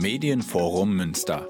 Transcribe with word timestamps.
Medienforum 0.00 0.94
Münster. 0.94 1.48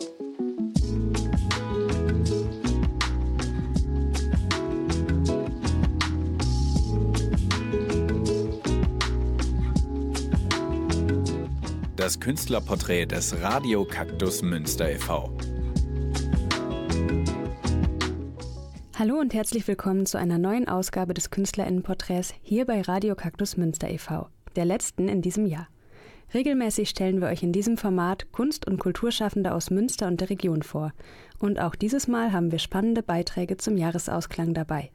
Das 11.95 12.19
Künstlerporträt 12.21 13.05
des 13.05 13.39
Radio 13.43 13.85
Kaktus 13.85 14.41
Münster 14.41 14.93
e.V. 14.93 15.31
Hallo 18.99 19.21
und 19.21 19.35
herzlich 19.35 19.69
willkommen 19.69 20.07
zu 20.07 20.17
einer 20.17 20.39
neuen 20.39 20.67
Ausgabe 20.69 21.13
des 21.13 21.29
Künstlerinnenporträts 21.29 22.33
hier 22.41 22.65
bei 22.65 22.81
Radio 22.81 23.15
Kaktus 23.15 23.59
Münster 23.59 23.91
e.V., 23.91 24.31
der 24.57 24.65
letzten 24.65 25.09
in 25.09 25.21
diesem 25.21 25.45
Jahr. 25.45 25.69
Regelmäßig 26.35 26.91
stellen 26.91 27.23
wir 27.23 27.29
euch 27.29 27.43
in 27.43 27.53
diesem 27.53 27.79
Format 27.79 28.31
Kunst- 28.33 28.67
und 28.67 28.79
Kulturschaffende 28.79 29.55
aus 29.55 29.71
Münster 29.71 30.07
und 30.09 30.21
der 30.21 30.29
Region 30.29 30.63
vor. 30.63 30.93
Und 31.39 31.59
auch 31.59 31.75
dieses 31.75 32.07
Mal 32.07 32.33
haben 32.33 32.53
wir 32.53 32.59
spannende 32.59 33.03
Beiträge 33.03 33.57
zum 33.57 33.79
Jahresausklang 33.79 34.53
dabei. 34.53 34.91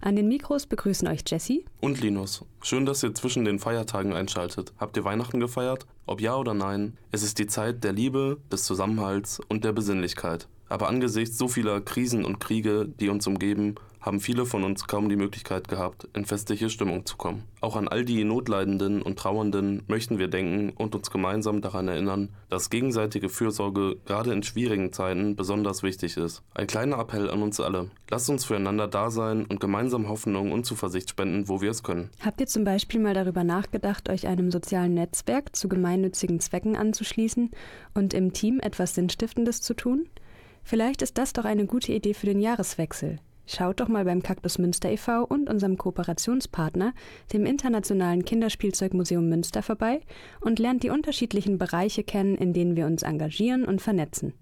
An 0.00 0.16
den 0.16 0.28
Mikros 0.28 0.66
begrüßen 0.66 1.06
euch 1.08 1.22
Jessie 1.26 1.64
und 1.80 2.00
Linus. 2.00 2.44
Schön, 2.62 2.86
dass 2.86 3.02
ihr 3.02 3.14
zwischen 3.14 3.44
den 3.44 3.58
Feiertagen 3.58 4.12
einschaltet. 4.12 4.72
Habt 4.78 4.96
ihr 4.96 5.04
Weihnachten 5.04 5.40
gefeiert? 5.40 5.86
Ob 6.06 6.20
ja 6.20 6.36
oder 6.36 6.54
nein, 6.54 6.98
es 7.12 7.22
ist 7.22 7.38
die 7.38 7.46
Zeit 7.46 7.84
der 7.84 7.92
Liebe, 7.92 8.38
des 8.50 8.64
Zusammenhalts 8.64 9.40
und 9.48 9.64
der 9.64 9.72
Besinnlichkeit. 9.72 10.48
Aber 10.68 10.88
angesichts 10.88 11.38
so 11.38 11.46
vieler 11.46 11.80
Krisen 11.80 12.24
und 12.24 12.40
Kriege, 12.40 12.88
die 13.00 13.08
uns 13.08 13.26
umgeben, 13.26 13.76
haben 14.04 14.20
viele 14.20 14.44
von 14.44 14.64
uns 14.64 14.86
kaum 14.86 15.08
die 15.08 15.16
Möglichkeit 15.16 15.66
gehabt, 15.66 16.06
in 16.14 16.26
festliche 16.26 16.68
Stimmung 16.68 17.06
zu 17.06 17.16
kommen. 17.16 17.44
Auch 17.62 17.74
an 17.74 17.88
all 17.88 18.04
die 18.04 18.22
Notleidenden 18.22 19.00
und 19.00 19.18
Trauernden 19.18 19.82
möchten 19.86 20.18
wir 20.18 20.28
denken 20.28 20.70
und 20.76 20.94
uns 20.94 21.10
gemeinsam 21.10 21.62
daran 21.62 21.88
erinnern, 21.88 22.28
dass 22.50 22.68
gegenseitige 22.68 23.30
Fürsorge 23.30 23.96
gerade 24.04 24.32
in 24.32 24.42
schwierigen 24.42 24.92
Zeiten 24.92 25.36
besonders 25.36 25.82
wichtig 25.82 26.18
ist. 26.18 26.42
Ein 26.54 26.66
kleiner 26.66 26.98
Appell 26.98 27.30
an 27.30 27.42
uns 27.42 27.60
alle. 27.60 27.90
Lasst 28.10 28.28
uns 28.28 28.44
füreinander 28.44 28.88
da 28.88 29.10
sein 29.10 29.46
und 29.46 29.58
gemeinsam 29.58 30.08
Hoffnung 30.08 30.52
und 30.52 30.66
Zuversicht 30.66 31.08
spenden, 31.08 31.48
wo 31.48 31.62
wir 31.62 31.70
es 31.70 31.82
können. 31.82 32.10
Habt 32.22 32.40
ihr 32.42 32.46
zum 32.46 32.64
Beispiel 32.64 33.00
mal 33.00 33.14
darüber 33.14 33.42
nachgedacht, 33.42 34.10
euch 34.10 34.26
einem 34.26 34.50
sozialen 34.50 34.92
Netzwerk 34.92 35.56
zu 35.56 35.70
gemeinnützigen 35.70 36.40
Zwecken 36.40 36.76
anzuschließen 36.76 37.52
und 37.94 38.12
im 38.12 38.34
Team 38.34 38.60
etwas 38.60 38.94
Sinnstiftendes 38.94 39.62
zu 39.62 39.72
tun? 39.72 40.06
Vielleicht 40.62 41.00
ist 41.00 41.16
das 41.16 41.32
doch 41.32 41.46
eine 41.46 41.64
gute 41.64 41.92
Idee 41.92 42.12
für 42.12 42.26
den 42.26 42.40
Jahreswechsel. 42.40 43.18
Schaut 43.46 43.80
doch 43.80 43.88
mal 43.88 44.04
beim 44.04 44.22
Kaktus 44.22 44.58
Münster 44.58 44.90
e.V. 44.90 45.24
und 45.24 45.50
unserem 45.50 45.76
Kooperationspartner, 45.76 46.94
dem 47.32 47.44
Internationalen 47.44 48.24
Kinderspielzeugmuseum 48.24 49.28
Münster, 49.28 49.62
vorbei 49.62 50.00
und 50.40 50.58
lernt 50.58 50.82
die 50.82 50.90
unterschiedlichen 50.90 51.58
Bereiche 51.58 52.04
kennen, 52.04 52.36
in 52.36 52.52
denen 52.52 52.76
wir 52.76 52.86
uns 52.86 53.02
engagieren 53.02 53.64
und 53.64 53.82
vernetzen. 53.82 54.32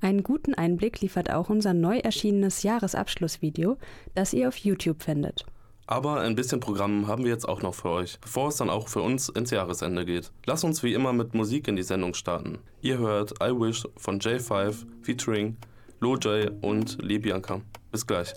Einen 0.00 0.22
guten 0.22 0.54
Einblick 0.54 1.00
liefert 1.00 1.30
auch 1.30 1.48
unser 1.48 1.72
neu 1.72 1.98
erschienenes 1.98 2.62
Jahresabschlussvideo, 2.62 3.78
das 4.14 4.34
ihr 4.34 4.48
auf 4.48 4.56
YouTube 4.56 5.02
findet. 5.02 5.46
Aber 5.86 6.20
ein 6.20 6.34
bisschen 6.34 6.60
Programm 6.60 7.06
haben 7.08 7.24
wir 7.24 7.30
jetzt 7.30 7.48
auch 7.48 7.62
noch 7.62 7.74
für 7.74 7.90
euch, 7.90 8.18
bevor 8.20 8.48
es 8.48 8.56
dann 8.56 8.70
auch 8.70 8.88
für 8.88 9.02
uns 9.02 9.28
ins 9.28 9.50
Jahresende 9.50 10.04
geht. 10.04 10.32
Lass 10.46 10.64
uns 10.64 10.82
wie 10.82 10.94
immer 10.94 11.12
mit 11.12 11.34
Musik 11.34 11.68
in 11.68 11.76
die 11.76 11.82
Sendung 11.82 12.14
starten. 12.14 12.58
Ihr 12.80 12.98
hört 12.98 13.32
I 13.42 13.50
Wish 13.50 13.86
von 13.96 14.18
J5 14.18 14.86
featuring 15.02 15.56
Lojay 16.04 16.50
und 16.60 17.02
Lee 17.02 17.18
Bianca. 17.18 17.62
Bis 17.90 18.06
gleich. 18.06 18.34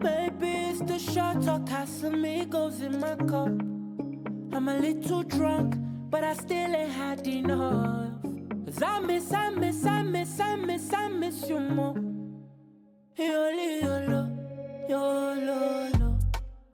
Baby, 0.00 0.70
it's 0.70 0.80
the 0.80 0.98
shot 0.98 1.48
of 1.48 1.64
Casamigos 1.64 2.82
in 2.82 3.00
my 3.00 3.16
cup. 3.26 3.48
I'm 4.52 4.68
a 4.68 4.78
little 4.78 5.22
drunk, 5.22 5.76
but 6.10 6.22
I 6.22 6.34
still 6.34 6.76
ain't 6.76 6.92
had 6.92 7.26
enough. 7.26 8.12
Cause 8.66 8.82
I 8.82 9.00
miss, 9.00 9.32
I 9.32 9.48
miss, 9.48 9.86
I 9.86 10.02
miss, 10.02 10.40
I 10.40 10.56
miss, 10.56 10.92
I 10.92 11.08
miss 11.08 11.48
you 11.48 11.58
more. 11.58 11.94
Yolo, 13.16 13.50
yolo, 13.82 14.28
yolo, 14.90 15.34
yolo. 15.34 16.18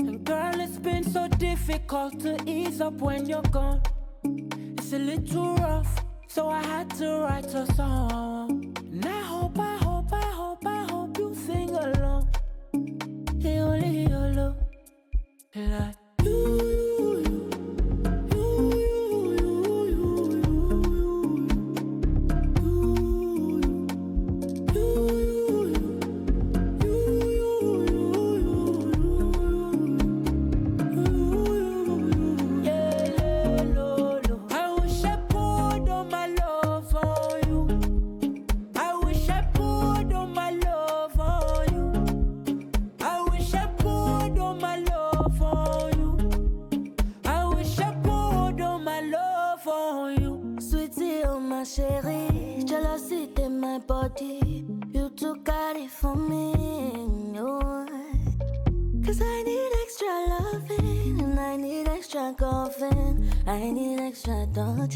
And 0.01 0.25
girl, 0.25 0.61
it's 0.61 0.79
been 0.79 1.05
so 1.05 1.29
difficult 1.29 2.19
to 2.23 2.37
ease 2.47 2.81
up 2.81 2.95
when 2.95 3.27
you're 3.27 3.43
gone. 3.43 3.81
It's 4.87 4.93
a 4.93 4.99
little 5.01 5.57
rough, 5.57 6.05
so 6.29 6.49
I 6.49 6.63
had 6.63 6.89
to 6.99 7.19
write 7.23 7.53
a 7.53 7.67
song. 7.75 8.73
And 8.79 9.05
I 9.05 9.21
hope, 9.21 9.59
I 9.59 9.77
hope, 9.79 10.13
I 10.13 10.21
hope, 10.21 10.65
I 10.65 10.87
hope 10.89 11.19
you 11.19 11.35
sing 11.35 11.71
along. 11.71 12.29
Yolo, 13.35 13.75
yolo, 13.85 14.57
like 15.57 15.96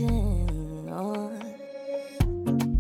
waiting 0.00 0.88
on. 0.91 1.55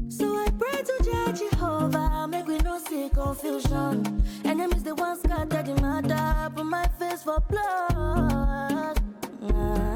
So 0.08 0.26
I 0.26 0.50
pray 0.58 0.82
to 0.82 1.04
Jah 1.04 1.32
Jehovah, 1.32 2.28
make 2.28 2.46
we 2.46 2.58
no 2.58 2.78
see 2.78 3.08
confusion. 3.10 4.22
Enemies 4.44 4.82
they 4.82 4.92
want 4.92 5.20
scatter 5.20 5.62
the 5.62 5.74
matter, 5.80 6.50
put 6.54 6.66
my 6.66 6.86
face 6.98 7.22
for 7.22 7.40
blood. 7.48 9.00
Nah. 9.40 9.89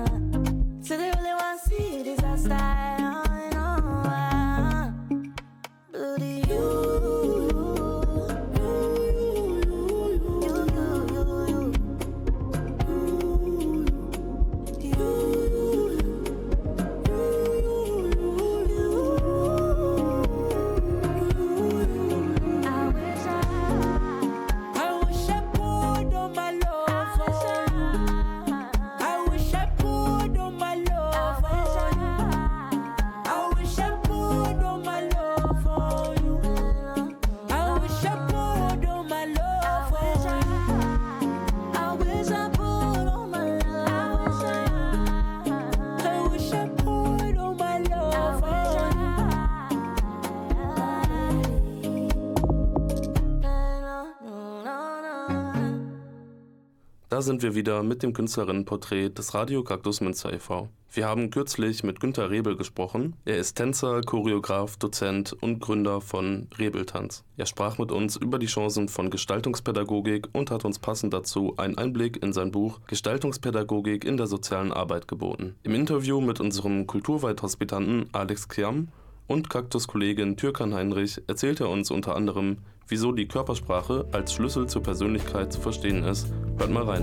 Sind 57.25 57.43
wir 57.43 57.55
wieder 57.55 57.82
mit 57.82 58.03
dem 58.03 58.12
Künstlerinnenporträt 58.12 59.09
des 59.09 59.35
Radio 59.35 59.65
Kaktus 59.65 60.00
Münster 60.03 60.32
e.V. 60.32 60.69
Wir 60.93 61.09
haben 61.09 61.31
kürzlich 61.31 61.82
mit 61.82 61.99
Günter 61.99 62.31
Rebel 62.31 62.56
gesprochen. 62.56 63.17
Er 63.25 63.38
ist 63.38 63.55
Tänzer, 63.55 64.03
Choreograf, 64.03 64.76
Dozent 64.76 65.32
und 65.32 65.59
Gründer 65.59 66.00
von 66.00 66.47
Rebeltanz. 66.56 67.25
Er 67.37 67.47
sprach 67.47 67.79
mit 67.79 67.91
uns 67.91 68.17
über 68.17 68.38
die 68.38 68.47
Chancen 68.47 68.88
von 68.88 69.11
Gestaltungspädagogik 69.11 70.29
und 70.32 70.53
hat 70.53 70.65
uns 70.65 70.79
passend 70.79 71.12
dazu 71.12 71.55
einen 71.56 71.79
Einblick 71.79 72.23
in 72.23 72.32
sein 72.32 72.53
Buch 72.53 72.81
Gestaltungspädagogik 72.87 74.05
in 74.05 74.17
der 74.17 74.26
sozialen 74.26 74.73
Arbeit 74.73 75.09
geboten. 75.09 75.56
Im 75.65 75.75
Interview 75.75 76.21
mit 76.21 76.38
unserem 76.41 76.87
Kulturweithospitanten 76.87 78.11
Alex 78.12 78.49
Kiam 78.49 78.88
und 79.26 79.50
Kaktuskollegin 79.50 80.37
Türkan 80.37 80.75
Heinrich 80.75 81.23
erzählt 81.26 81.61
er 81.61 81.71
uns 81.71 81.91
unter 81.91 82.17
anderem, 82.17 82.59
wieso 82.88 83.12
die 83.12 83.26
Körpersprache 83.26 84.06
als 84.12 84.32
Schlüssel 84.35 84.67
zur 84.67 84.82
Persönlichkeit 84.82 85.53
zu 85.53 85.61
verstehen 85.61 86.05
ist. 86.05 86.29
Hört 86.59 86.71
mal 86.71 86.85
rein. 86.85 87.03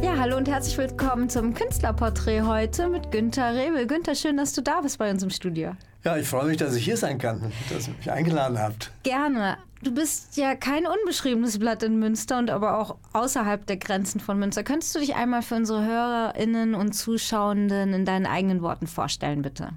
Ja, 0.00 0.16
hallo 0.18 0.36
und 0.36 0.48
herzlich 0.48 0.78
willkommen 0.78 1.28
zum 1.28 1.54
Künstlerporträt 1.54 2.42
heute 2.42 2.88
mit 2.88 3.10
Günther 3.10 3.54
Rebel. 3.54 3.86
Günther, 3.86 4.14
schön, 4.14 4.36
dass 4.36 4.52
du 4.52 4.62
da 4.62 4.80
bist 4.80 4.98
bei 4.98 5.10
uns 5.10 5.22
im 5.22 5.30
Studio. 5.30 5.74
Ja, 6.04 6.18
ich 6.18 6.28
freue 6.28 6.44
mich, 6.44 6.58
dass 6.58 6.76
ich 6.76 6.84
hier 6.84 6.98
sein 6.98 7.18
kann, 7.18 7.50
dass 7.72 7.88
ihr 7.88 7.94
mich 7.94 8.12
eingeladen 8.12 8.58
habt. 8.58 8.92
Gerne. 9.02 9.56
Du 9.84 9.92
bist 9.92 10.38
ja 10.38 10.54
kein 10.54 10.86
unbeschriebenes 10.86 11.58
Blatt 11.58 11.82
in 11.82 11.98
Münster 11.98 12.38
und 12.38 12.48
aber 12.48 12.78
auch 12.78 12.96
außerhalb 13.12 13.66
der 13.66 13.76
Grenzen 13.76 14.18
von 14.18 14.38
Münster. 14.38 14.64
Könntest 14.64 14.94
du 14.94 14.98
dich 14.98 15.14
einmal 15.14 15.42
für 15.42 15.56
unsere 15.56 15.84
HörerInnen 15.84 16.74
und 16.74 16.94
Zuschauenden 16.94 17.92
in 17.92 18.06
deinen 18.06 18.24
eigenen 18.24 18.62
Worten 18.62 18.86
vorstellen, 18.86 19.42
bitte? 19.42 19.72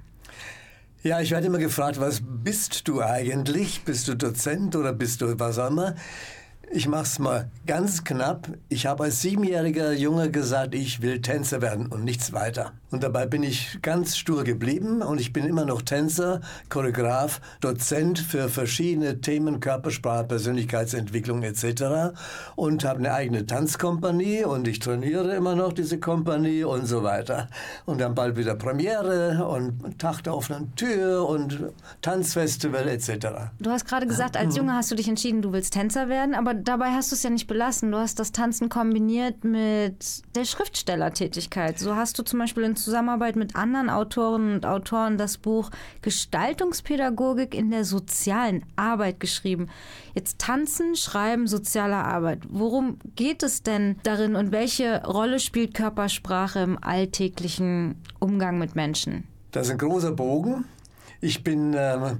Ja, 1.02 1.20
ich 1.20 1.30
werde 1.30 1.46
immer 1.46 1.58
gefragt, 1.58 2.00
was 2.00 2.22
bist 2.24 2.88
du 2.88 3.02
eigentlich? 3.02 3.84
Bist 3.84 4.08
du 4.08 4.14
Dozent 4.14 4.76
oder 4.76 4.94
bist 4.94 5.20
du 5.20 5.38
was 5.38 5.58
auch 5.58 5.68
immer? 5.68 5.94
Ich 6.70 6.86
mach's 6.86 7.18
mal 7.18 7.50
ganz 7.66 8.04
knapp. 8.04 8.48
Ich 8.68 8.84
habe 8.84 9.04
als 9.04 9.22
siebenjähriger 9.22 9.92
Junge 9.92 10.30
gesagt, 10.30 10.74
ich 10.74 11.00
will 11.00 11.22
Tänzer 11.22 11.62
werden 11.62 11.86
und 11.86 12.04
nichts 12.04 12.34
weiter. 12.34 12.72
Und 12.90 13.02
dabei 13.02 13.26
bin 13.26 13.42
ich 13.42 13.80
ganz 13.80 14.16
stur 14.16 14.44
geblieben 14.44 15.02
und 15.02 15.18
ich 15.18 15.32
bin 15.32 15.46
immer 15.46 15.64
noch 15.64 15.82
Tänzer, 15.82 16.40
Choreograf, 16.68 17.40
Dozent 17.60 18.18
für 18.18 18.48
verschiedene 18.48 19.20
Themen, 19.20 19.60
Körpersprache, 19.60 20.24
Persönlichkeitsentwicklung 20.24 21.42
etc. 21.42 22.14
Und 22.54 22.84
habe 22.84 22.98
eine 22.98 23.14
eigene 23.14 23.46
Tanzkompanie 23.46 24.44
und 24.44 24.68
ich 24.68 24.78
trainiere 24.78 25.34
immer 25.34 25.54
noch 25.54 25.72
diese 25.72 25.98
Kompanie 25.98 26.64
und 26.64 26.86
so 26.86 27.02
weiter. 27.02 27.48
Und 27.86 28.00
dann 28.00 28.14
bald 28.14 28.36
wieder 28.36 28.54
Premiere 28.54 29.46
und 29.46 29.98
Tag 29.98 30.22
der 30.22 30.34
offenen 30.34 30.74
Tür 30.74 31.26
und 31.28 31.58
Tanzfestival 32.02 32.88
etc. 32.88 33.50
Du 33.58 33.70
hast 33.70 33.86
gerade 33.86 34.06
gesagt, 34.06 34.36
als 34.36 34.56
Junge 34.56 34.74
hast 34.74 34.90
du 34.90 34.94
dich 34.94 35.08
entschieden, 35.08 35.42
du 35.42 35.52
willst 35.52 35.74
Tänzer 35.74 36.08
werden, 36.08 36.34
aber 36.34 36.57
dabei 36.62 36.90
hast 36.90 37.10
du 37.10 37.14
es 37.14 37.22
ja 37.22 37.30
nicht 37.30 37.46
belassen. 37.46 37.90
Du 37.90 37.98
hast 37.98 38.18
das 38.18 38.32
Tanzen 38.32 38.68
kombiniert 38.68 39.44
mit 39.44 40.22
der 40.34 40.44
Schriftstellertätigkeit. 40.44 41.78
So 41.78 41.96
hast 41.96 42.18
du 42.18 42.22
zum 42.22 42.38
Beispiel 42.38 42.64
in 42.64 42.76
Zusammenarbeit 42.76 43.36
mit 43.36 43.56
anderen 43.56 43.90
Autorinnen 43.90 44.54
und 44.54 44.66
Autoren 44.66 45.18
das 45.18 45.38
Buch 45.38 45.70
Gestaltungspädagogik 46.02 47.54
in 47.54 47.70
der 47.70 47.84
sozialen 47.84 48.64
Arbeit 48.76 49.20
geschrieben. 49.20 49.68
Jetzt 50.14 50.38
Tanzen, 50.38 50.96
Schreiben, 50.96 51.46
soziale 51.46 51.96
Arbeit. 51.96 52.42
Worum 52.48 52.98
geht 53.16 53.42
es 53.42 53.62
denn 53.62 53.96
darin 54.02 54.36
und 54.36 54.52
welche 54.52 55.04
Rolle 55.04 55.40
spielt 55.40 55.74
Körpersprache 55.74 56.60
im 56.60 56.82
alltäglichen 56.82 57.96
Umgang 58.18 58.58
mit 58.58 58.74
Menschen? 58.74 59.24
Das 59.52 59.66
ist 59.66 59.72
ein 59.72 59.78
großer 59.78 60.12
Bogen. 60.12 60.64
Ich 61.20 61.42
bin 61.42 61.74
äh, 61.74 62.16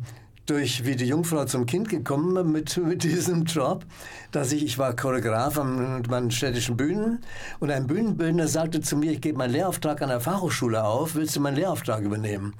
durch 0.48 0.84
wie 0.86 0.96
die 0.96 1.06
Jungfrau 1.06 1.44
zum 1.44 1.66
Kind 1.66 1.88
gekommen 1.88 2.52
mit, 2.52 2.76
mit 2.78 3.04
diesem 3.04 3.44
Job, 3.44 3.84
dass 4.32 4.52
ich, 4.52 4.64
ich 4.64 4.78
war 4.78 4.96
Choreograf 4.96 5.58
an 5.58 6.02
meinen 6.08 6.30
städtischen 6.30 6.76
Bühnen 6.76 7.20
und 7.60 7.70
ein 7.70 7.86
Bühnenbildner 7.86 8.48
sagte 8.48 8.80
zu 8.80 8.96
mir, 8.96 9.12
ich 9.12 9.20
gebe 9.20 9.38
meinen 9.38 9.52
Lehrauftrag 9.52 10.00
an 10.00 10.08
der 10.08 10.20
Fachhochschule 10.20 10.82
auf, 10.82 11.14
willst 11.14 11.36
du 11.36 11.40
meinen 11.40 11.56
Lehrauftrag 11.56 12.02
übernehmen? 12.02 12.54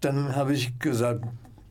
Dann 0.00 0.34
habe 0.34 0.54
ich 0.54 0.78
gesagt, 0.78 1.24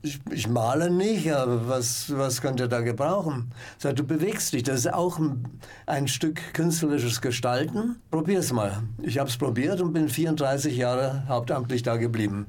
ich, 0.04 0.20
ich, 0.30 0.48
male 0.48 0.92
nicht, 0.92 1.32
aber 1.34 1.68
was, 1.68 2.16
was 2.16 2.42
könnt 2.42 2.60
ihr 2.60 2.68
da 2.68 2.82
gebrauchen? 2.82 3.52
Sagt, 3.80 3.98
du 3.98 4.04
bewegst 4.04 4.54
dich, 4.54 4.62
das 4.62 4.82
ist 4.82 4.94
auch 4.94 5.18
ein, 5.18 5.46
ein 5.88 6.08
Stück 6.08 6.54
künstlerisches 6.54 7.22
Gestalten. 7.22 7.96
Probier's 8.12 8.54
mal. 8.54 8.84
Ich 9.02 9.18
habe 9.18 9.30
es 9.30 9.38
probiert 9.38 9.82
und 9.82 9.94
bin 9.94 10.08
34 10.08 10.78
Jahre 10.78 11.24
hauptamtlich 11.28 11.82
da 11.82 11.98
geblieben. 11.98 12.46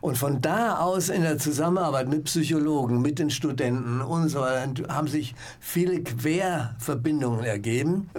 Und 0.00 0.16
von 0.18 0.40
da 0.40 0.78
aus 0.78 1.08
in 1.08 1.22
der 1.22 1.38
Zusammenarbeit 1.38 2.08
mit 2.08 2.24
Psychologen, 2.24 3.02
mit 3.02 3.18
den 3.18 3.30
Studenten 3.30 4.00
und 4.00 4.28
so 4.28 4.44
haben 4.44 5.08
sich 5.08 5.34
viele 5.60 6.02
Querverbindungen 6.02 7.44
ergeben, 7.44 8.10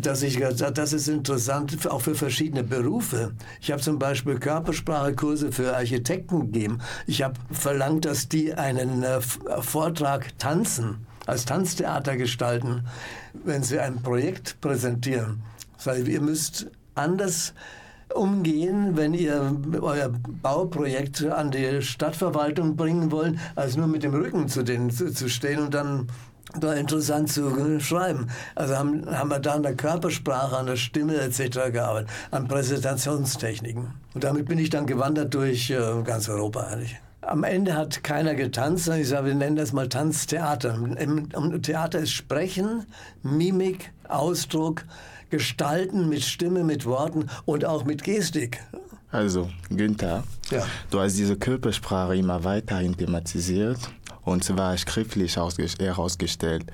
dass 0.00 0.22
ich 0.22 0.38
das 0.38 0.92
ist 0.92 1.08
interessant, 1.08 1.88
auch 1.88 2.00
für 2.00 2.14
verschiedene 2.14 2.64
Berufe. 2.64 3.32
Ich 3.60 3.70
habe 3.70 3.82
zum 3.82 3.98
Beispiel 3.98 4.38
Körpersprachekurse 4.38 5.52
für 5.52 5.76
Architekten 5.76 6.52
gegeben. 6.52 6.80
Ich 7.06 7.22
habe 7.22 7.34
verlangt, 7.50 8.04
dass 8.04 8.28
die 8.28 8.54
einen 8.54 9.02
äh, 9.02 9.20
Vortrag 9.20 10.38
tanzen, 10.38 11.06
als 11.26 11.44
Tanztheater 11.44 12.16
gestalten, 12.16 12.86
wenn 13.44 13.62
sie 13.62 13.78
ein 13.78 14.02
Projekt 14.02 14.60
präsentieren. 14.60 15.42
Weil 15.84 16.08
ihr 16.08 16.20
müsst 16.20 16.70
anders 16.94 17.54
umgehen, 18.14 18.96
wenn 18.96 19.14
ihr 19.14 19.54
euer 19.80 20.10
Bauprojekt 20.42 21.24
an 21.24 21.50
die 21.50 21.82
Stadtverwaltung 21.82 22.76
bringen 22.76 23.10
wollt, 23.10 23.38
als 23.54 23.76
nur 23.76 23.86
mit 23.86 24.02
dem 24.02 24.14
Rücken 24.14 24.48
zu 24.48 24.62
denen 24.62 24.90
zu, 24.90 25.12
zu 25.12 25.28
stehen 25.28 25.60
und 25.60 25.74
dann 25.74 26.08
da 26.58 26.72
interessant 26.72 27.30
zu 27.30 27.78
schreiben. 27.80 28.28
Also 28.54 28.76
haben, 28.76 29.04
haben 29.14 29.30
wir 29.30 29.38
da 29.38 29.54
an 29.54 29.62
der 29.62 29.74
Körpersprache, 29.74 30.56
an 30.56 30.66
der 30.66 30.76
Stimme 30.76 31.16
etc. 31.16 31.70
gearbeitet, 31.72 32.08
an 32.30 32.48
Präsentationstechniken. 32.48 33.88
Und 34.14 34.24
damit 34.24 34.46
bin 34.46 34.58
ich 34.58 34.70
dann 34.70 34.86
gewandert 34.86 35.34
durch 35.34 35.70
äh, 35.70 36.02
ganz 36.04 36.28
Europa 36.28 36.60
eigentlich. 36.60 36.98
Am 37.20 37.44
Ende 37.44 37.74
hat 37.74 38.02
keiner 38.02 38.34
getanzt. 38.34 38.88
Ich 38.88 39.08
sage, 39.08 39.26
wir 39.26 39.34
nennen 39.34 39.56
das 39.56 39.72
mal 39.72 39.88
Tanztheater. 39.88 40.74
Im 40.74 41.62
Theater 41.62 41.98
ist 41.98 42.12
Sprechen, 42.12 42.86
Mimik, 43.22 43.92
Ausdruck, 44.08 44.84
gestalten 45.30 46.08
mit 46.08 46.22
Stimme, 46.22 46.64
mit 46.64 46.86
Worten 46.86 47.26
und 47.44 47.64
auch 47.64 47.84
mit 47.84 48.04
Gestik. 48.04 48.60
Also, 49.10 49.48
Günther, 49.70 50.24
ja. 50.50 50.66
du 50.90 51.00
hast 51.00 51.16
diese 51.16 51.36
Körpersprache 51.36 52.16
immer 52.16 52.44
weiterhin 52.44 52.96
thematisiert 52.96 53.78
und 54.28 54.44
zwar 54.44 54.76
schriftlich 54.76 55.36
herausgestellt. 55.36 56.66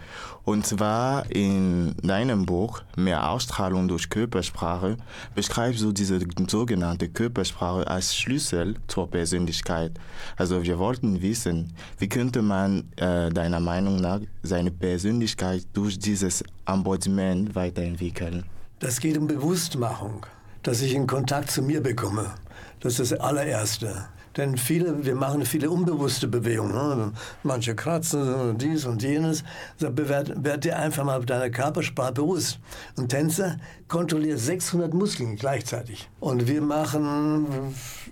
Und 0.44 0.66
zwar 0.66 1.30
in 1.30 1.94
deinem 2.02 2.44
Buch 2.46 2.82
Mehr 2.96 3.30
Ausstrahlung 3.30 3.88
durch 3.88 4.10
Körpersprache 4.10 4.96
beschreibst 5.34 5.82
du 5.82 5.92
diese 5.92 6.20
sogenannte 6.48 7.08
Körpersprache 7.08 7.86
als 7.86 8.14
Schlüssel 8.16 8.74
zur 8.88 9.10
Persönlichkeit. 9.10 9.92
Also 10.36 10.62
wir 10.62 10.78
wollten 10.78 11.22
wissen, 11.22 11.72
wie 11.98 12.08
könnte 12.08 12.42
man 12.42 12.90
äh, 12.96 13.30
deiner 13.30 13.60
Meinung 13.60 14.00
nach 14.00 14.20
seine 14.42 14.70
Persönlichkeit 14.70 15.64
durch 15.72 15.98
dieses 15.98 16.42
Embodiment 16.66 17.54
weiterentwickeln? 17.54 18.44
Das 18.80 19.00
geht 19.00 19.16
um 19.16 19.26
Bewusstmachung, 19.26 20.26
dass 20.62 20.82
ich 20.82 20.92
in 20.94 21.06
Kontakt 21.06 21.50
zu 21.50 21.62
mir 21.62 21.82
bekomme. 21.82 22.32
Das 22.80 22.98
ist 22.98 23.12
das 23.12 23.20
allererste. 23.20 24.08
Denn 24.36 24.56
viele, 24.56 25.04
wir 25.04 25.14
machen 25.14 25.44
viele 25.46 25.70
unbewusste 25.70 26.28
Bewegungen. 26.28 26.72
Ne? 26.72 27.12
Manche 27.42 27.74
kratzen 27.74 28.34
und 28.34 28.62
dies 28.62 28.84
und 28.84 29.02
jenes. 29.02 29.44
Werd, 29.78 30.44
werd 30.44 30.64
dir 30.64 30.78
einfach 30.78 31.04
mal 31.04 31.24
deiner 31.24 31.50
Körpersprache 31.50 32.12
bewusst. 32.12 32.58
Und 32.96 33.08
Tänzer 33.08 33.58
kontrolliert 33.88 34.38
600 34.38 34.92
Muskeln 34.92 35.36
gleichzeitig. 35.36 36.08
Und 36.20 36.48
wir 36.48 36.60
machen 36.62 37.46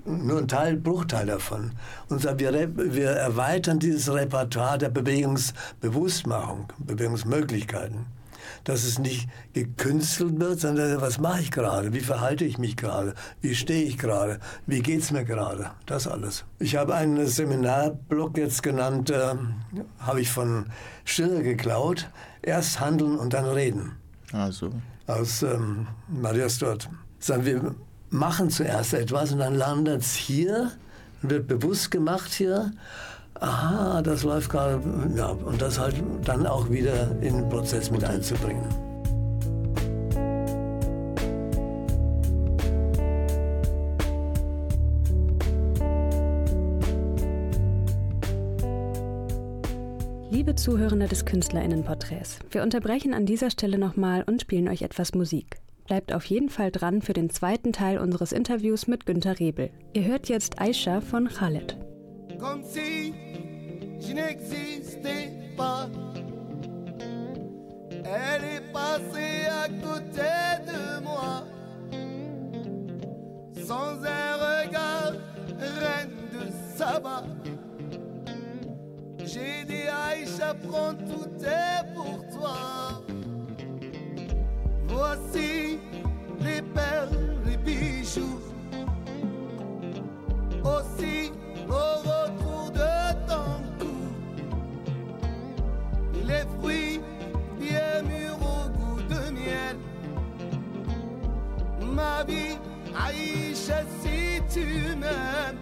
nur 0.05 0.39
einen 0.39 0.49
Teil, 0.49 0.77
Bruchteil 0.77 1.27
davon. 1.27 1.73
Und 2.09 2.25
wir, 2.39 2.71
wir 2.77 3.11
erweitern 3.11 3.79
dieses 3.79 4.13
Repertoire 4.13 4.79
der 4.79 4.91
Bewegungsbewusstmachung, 4.91 6.67
Bewegungsmöglichkeiten 6.79 8.07
dass 8.65 8.85
es 8.85 8.99
nicht 8.99 9.29
gekünstelt 9.53 10.39
wird, 10.39 10.61
sondern 10.61 11.01
was 11.01 11.19
mache 11.19 11.41
ich 11.41 11.51
gerade, 11.51 11.93
wie 11.93 12.01
verhalte 12.01 12.45
ich 12.45 12.59
mich 12.59 12.77
gerade, 12.77 13.15
wie 13.41 13.55
stehe 13.55 13.85
ich 13.85 13.99
gerade, 13.99 14.41
wie 14.67 14.81
geht 14.81 15.01
es 15.01 15.11
mir 15.11 15.25
gerade, 15.25 15.71
das 15.87 16.07
alles. 16.07 16.45
Ich 16.59 16.77
habe 16.77 16.95
einen 16.95 17.27
Seminarblock 17.27 18.37
jetzt 18.39 18.63
genannt, 18.63 19.11
äh, 19.11 19.35
habe 19.99 20.21
ich 20.21 20.31
von 20.31 20.67
Schiller 21.05 21.43
geklaut, 21.43 22.09
erst 22.43 22.81
handeln 22.81 23.19
und 23.19 23.35
dann 23.35 23.47
reden. 23.47 23.93
Also. 24.33 24.71
Aus 25.07 25.43
ähm, 25.43 25.89
Maria 26.09 26.49
Stuart. 26.49 26.89
Sagen 27.19 27.45
wir, 27.45 27.75
machen 28.11 28.51
zuerst 28.51 28.95
etwas 28.95 29.33
und 29.33 29.39
dann 29.39 29.55
landet 29.55 30.03
es 30.03 30.15
hier, 30.15 30.71
wird 31.23 31.47
bewusst 31.47 31.91
gemacht 31.91 32.33
hier 32.33 32.73
aha, 33.43 34.03
das 34.03 34.23
läuft 34.23 34.51
gerade, 34.51 34.81
ja, 35.17 35.29
und 35.31 35.61
das 35.61 35.79
halt 35.79 35.97
dann 36.25 36.47
auch 36.47 36.71
wieder 36.71 37.11
in 37.21 37.37
den 37.37 37.49
Prozess 37.49 37.91
mit 37.91 38.05
einzubringen. 38.05 38.65
Liebe 50.31 50.55
Zuhörende 50.55 51.09
des 51.09 51.25
Künstlerinnenporträts, 51.25 52.39
wir 52.51 52.63
unterbrechen 52.63 53.13
an 53.15 53.27
dieser 53.27 53.51
Stelle 53.51 53.79
nochmal 53.79 54.25
und 54.27 54.41
spielen 54.41 54.69
euch 54.69 54.83
etwas 54.83 55.15
Musik. 55.15 55.59
Bleibt 55.87 56.13
auf 56.13 56.25
jeden 56.25 56.49
Fall 56.49 56.71
dran 56.71 57.03
für 57.03 57.13
den 57.13 57.29
zweiten 57.29 57.73
Teil 57.73 57.99
unseres 57.99 58.33
Interviews 58.33 58.87
mit 58.87 59.05
Günter 59.05 59.39
Rebel. 59.39 59.71
Ihr 59.93 60.05
hört 60.05 60.29
jetzt 60.29 60.61
Aisha 60.61 61.01
von 61.01 61.29
Khaled. 61.29 61.77
Comme 62.39 62.65
si 62.65 63.15
je 64.05 64.13
n'existais 64.13 65.31
pas. 65.57 65.89
Elle 68.05 68.45
est 68.45 68.73
passée 68.73 69.47
à 69.49 69.69
côté 69.69 70.33
de 70.67 71.03
moi, 71.03 71.45
sans 73.67 74.05
un 74.05 74.35
regard, 74.49 75.13
reine 75.59 76.11
de 76.33 76.43
Saba. 76.77 77.23
J'ai 79.25 79.65
dit 79.65 79.87
Aïcha, 79.89 80.55
prends 80.69 80.95
tout 80.95 81.31
est 81.45 81.95
pour 81.95 82.19
toi. 82.37 83.03
Voici 84.89 85.79
les 86.41 86.61
perles, 86.61 87.39
les 87.47 87.57
bijoux. 87.57 88.41
Aussi 90.65 91.33
au 91.69 91.99
retour 92.11 92.71
de 92.73 93.29
ton 93.29 93.51
cou 93.79 93.92
les 96.15 96.45
fruits 96.59 97.01
bien 97.59 98.03
mûrs 98.03 98.39
au 98.41 98.69
goût 98.71 99.03
de 99.03 99.31
miel. 99.31 99.77
Ma 101.95 102.25
vie, 102.25 102.59
Aïcha, 102.95 103.83
si 104.01 104.41
tu 104.53 104.97
m'aimes. 104.97 105.59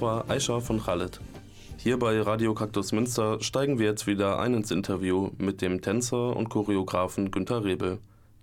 Das 0.00 0.06
war 0.06 0.30
Aisha 0.30 0.60
von 0.60 0.82
Khaled. 0.82 1.20
Hier 1.76 1.98
bei 1.98 2.18
Radio 2.22 2.54
Kaktus 2.54 2.90
Münster 2.92 3.38
steigen 3.42 3.78
wir 3.78 3.84
jetzt 3.84 4.06
wieder 4.06 4.38
ein 4.38 4.54
ins 4.54 4.70
Interview 4.70 5.28
mit 5.36 5.60
dem 5.60 5.82
Tänzer 5.82 6.34
und 6.34 6.48
Choreografen 6.48 7.30
Günter 7.30 7.64
Rebel, 7.64 7.98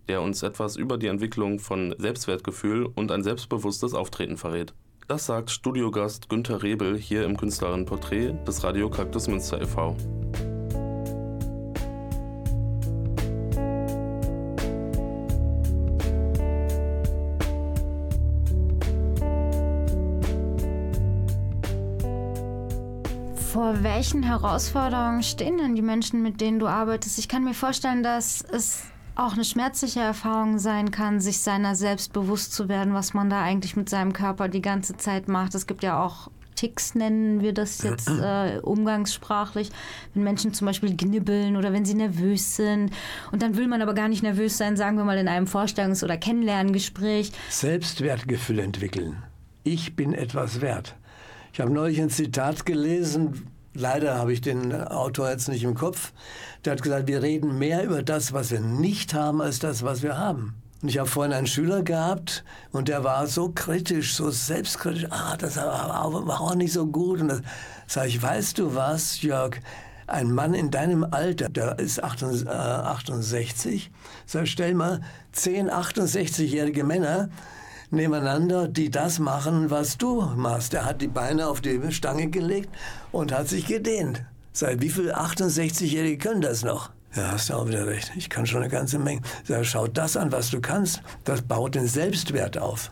der 0.08 0.22
uns 0.22 0.44
etwas 0.44 0.76
über 0.76 1.00
die 1.00 1.08
Entwicklung 1.08 1.58
von 1.58 1.96
Selbstwertgefühl 1.98 2.86
und 2.86 3.12
ein 3.12 3.24
selbstbewusstes 3.24 3.96
Auftreten 3.96 4.38
verrät. 4.38 4.76
Das 5.08 5.26
sagt 5.26 5.50
Studiogast 5.50 6.30
Günter 6.30 6.62
Rebel 6.62 6.96
hier 6.96 7.26
im 7.26 7.38
Künstlerinnenporträt 7.38 8.36
des 8.46 8.64
Radio 8.64 8.92
Kaktus 8.92 9.28
Münster 9.28 9.60
e.V. 9.60 9.98
Vor 23.58 23.82
welchen 23.82 24.22
Herausforderungen 24.22 25.24
stehen 25.24 25.58
denn 25.58 25.74
die 25.74 25.82
Menschen, 25.82 26.22
mit 26.22 26.42
denen 26.42 26.60
du 26.60 26.68
arbeitest? 26.68 27.18
Ich 27.18 27.28
kann 27.28 27.44
mir 27.44 27.56
vorstellen, 27.56 28.04
dass 28.04 28.44
es 28.44 28.84
auch 29.16 29.34
eine 29.34 29.44
schmerzliche 29.44 30.00
Erfahrung 30.00 30.60
sein 30.60 30.92
kann, 30.92 31.20
sich 31.20 31.40
seiner 31.40 31.74
selbst 31.74 32.14
bewusst 32.14 32.54
zu 32.54 32.70
werden, 32.70 32.94
was 32.94 33.16
man 33.16 33.32
da 33.32 33.42
eigentlich 33.42 33.76
mit 33.76 33.90
seinem 33.90 34.14
Körper 34.14 34.48
die 34.48 34.62
ganze 34.62 34.96
Zeit 34.96 35.28
macht. 35.28 35.56
Es 35.56 35.66
gibt 35.66 35.82
ja 35.82 36.00
auch 36.06 36.30
Ticks, 36.54 36.94
nennen 36.94 37.42
wir 37.42 37.52
das 37.52 37.82
jetzt 37.82 38.08
äh, 38.22 38.60
umgangssprachlich, 38.62 39.72
wenn 40.14 40.22
Menschen 40.22 40.54
zum 40.54 40.68
Beispiel 40.68 40.96
knibbeln 40.96 41.58
oder 41.58 41.74
wenn 41.74 41.84
sie 41.84 41.96
nervös 41.96 42.58
sind. 42.58 42.92
Und 43.32 43.42
dann 43.42 43.58
will 43.58 43.68
man 43.68 43.82
aber 43.82 43.96
gar 43.96 44.08
nicht 44.08 44.22
nervös 44.22 44.60
sein, 44.60 44.78
sagen 44.78 44.98
wir 44.98 45.04
mal 45.04 45.18
in 45.18 45.28
einem 45.28 45.48
Vorstellungs- 45.48 46.04
oder 46.04 46.18
Kennenlerngespräch. 46.18 47.32
Selbstwertgefühl 47.50 48.60
entwickeln. 48.60 49.24
Ich 49.64 49.96
bin 49.96 50.14
etwas 50.14 50.62
wert. 50.62 50.96
Ich 51.58 51.62
habe 51.62 51.74
neulich 51.74 52.00
ein 52.00 52.12
Zitat 52.12 52.68
gelesen, 52.68 53.48
leider 53.74 54.16
habe 54.16 54.32
ich 54.32 54.42
den 54.42 54.72
Autor 54.72 55.32
jetzt 55.32 55.50
nicht 55.50 55.64
im 55.64 55.74
Kopf, 55.74 56.14
der 56.64 56.74
hat 56.74 56.84
gesagt, 56.84 57.08
wir 57.08 57.24
reden 57.24 57.58
mehr 57.58 57.84
über 57.84 58.04
das, 58.04 58.32
was 58.32 58.52
wir 58.52 58.60
nicht 58.60 59.16
haben, 59.16 59.42
als 59.42 59.58
das, 59.58 59.82
was 59.82 60.04
wir 60.04 60.20
haben. 60.20 60.54
Und 60.84 60.90
ich 60.90 61.00
habe 61.00 61.10
vorhin 61.10 61.34
einen 61.34 61.48
Schüler 61.48 61.82
gehabt 61.82 62.44
und 62.72 62.90
der 62.90 63.04
war 63.04 63.26
so 63.26 63.50
kritisch, 63.50 64.14
so 64.14 64.30
selbstkritisch, 64.30 65.08
ah, 65.10 65.36
das 65.36 65.58
war 65.58 66.06
auch 66.06 66.54
nicht 66.54 66.74
so 66.74 66.86
gut. 66.86 67.22
Und 67.22 67.30
das 67.30 67.42
sage 67.88 68.10
ich, 68.10 68.22
weißt 68.22 68.60
du 68.60 68.76
was, 68.76 69.24
Jörg, 69.24 69.56
ein 70.06 70.32
Mann 70.32 70.54
in 70.54 70.70
deinem 70.70 71.04
Alter, 71.10 71.50
der 71.50 71.80
ist 71.80 72.04
68, 72.04 73.90
sag, 74.28 74.48
stell 74.48 74.76
mal 74.76 75.02
10 75.32 75.72
68-jährige 75.72 76.84
Männer 76.84 77.30
nebeneinander, 77.90 78.68
die 78.68 78.90
das 78.90 79.20
machen, 79.20 79.70
was 79.70 79.98
du 79.98 80.22
machst. 80.22 80.74
Er 80.74 80.86
hat 80.86 81.02
die 81.02 81.08
Beine 81.08 81.48
auf 81.48 81.62
die 81.62 81.80
Stange 81.92 82.28
gelegt 82.28 82.70
und 83.12 83.32
hat 83.32 83.48
sich 83.48 83.66
gedehnt. 83.66 84.24
Seit 84.54 84.82
wie 84.82 84.90
viele 84.90 85.18
68-Jährige 85.18 86.18
können 86.18 86.42
das 86.42 86.64
noch? 86.64 86.92
Ja, 87.16 87.32
hast 87.32 87.50
du 87.50 87.54
auch 87.54 87.68
wieder 87.68 87.88
recht. 87.88 88.12
Ich 88.16 88.30
kann 88.30 88.46
schon 88.46 88.62
eine 88.62 88.72
ganze 88.72 89.00
Menge. 89.00 89.22
Sag, 89.44 89.66
schau 89.66 89.88
das 89.88 90.18
an, 90.18 90.32
was 90.32 90.50
du 90.50 90.62
kannst. 90.62 91.02
Das 91.24 91.42
baut 91.42 91.76
den 91.76 91.88
Selbstwert 91.88 92.58
auf. 92.58 92.92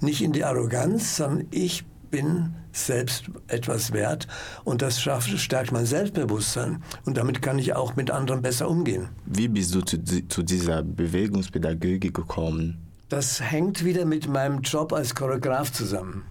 Nicht 0.00 0.22
in 0.22 0.32
die 0.32 0.44
Arroganz, 0.44 1.16
sondern 1.16 1.46
ich 1.50 1.84
bin 2.10 2.54
selbst 2.72 3.24
etwas 3.48 3.92
wert 3.92 4.26
und 4.64 4.82
das 4.82 5.00
schafft, 5.00 5.30
stärkt 5.38 5.72
mein 5.72 5.86
Selbstbewusstsein 5.86 6.82
und 7.04 7.16
damit 7.16 7.42
kann 7.42 7.58
ich 7.58 7.74
auch 7.74 7.96
mit 7.96 8.10
anderen 8.10 8.42
besser 8.42 8.68
umgehen. 8.68 9.08
Wie 9.26 9.48
bist 9.48 9.74
du 9.74 9.80
zu, 9.82 9.98
zu 10.28 10.42
dieser 10.42 10.82
Bewegungspädagogik 10.82 12.14
gekommen? 12.14 12.89
Das 13.10 13.40
hängt 13.40 13.84
wieder 13.84 14.04
mit 14.04 14.28
meinem 14.28 14.60
Job 14.60 14.92
als 14.92 15.16
Choreograf 15.16 15.72
zusammen. 15.72 16.22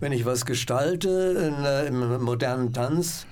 Wenn 0.00 0.12
ich 0.12 0.24
was 0.24 0.46
gestalte 0.46 1.10
in, 1.10 1.62
äh, 1.62 1.86
im 1.88 2.22
modernen 2.24 2.72
Tanz, 2.72 3.26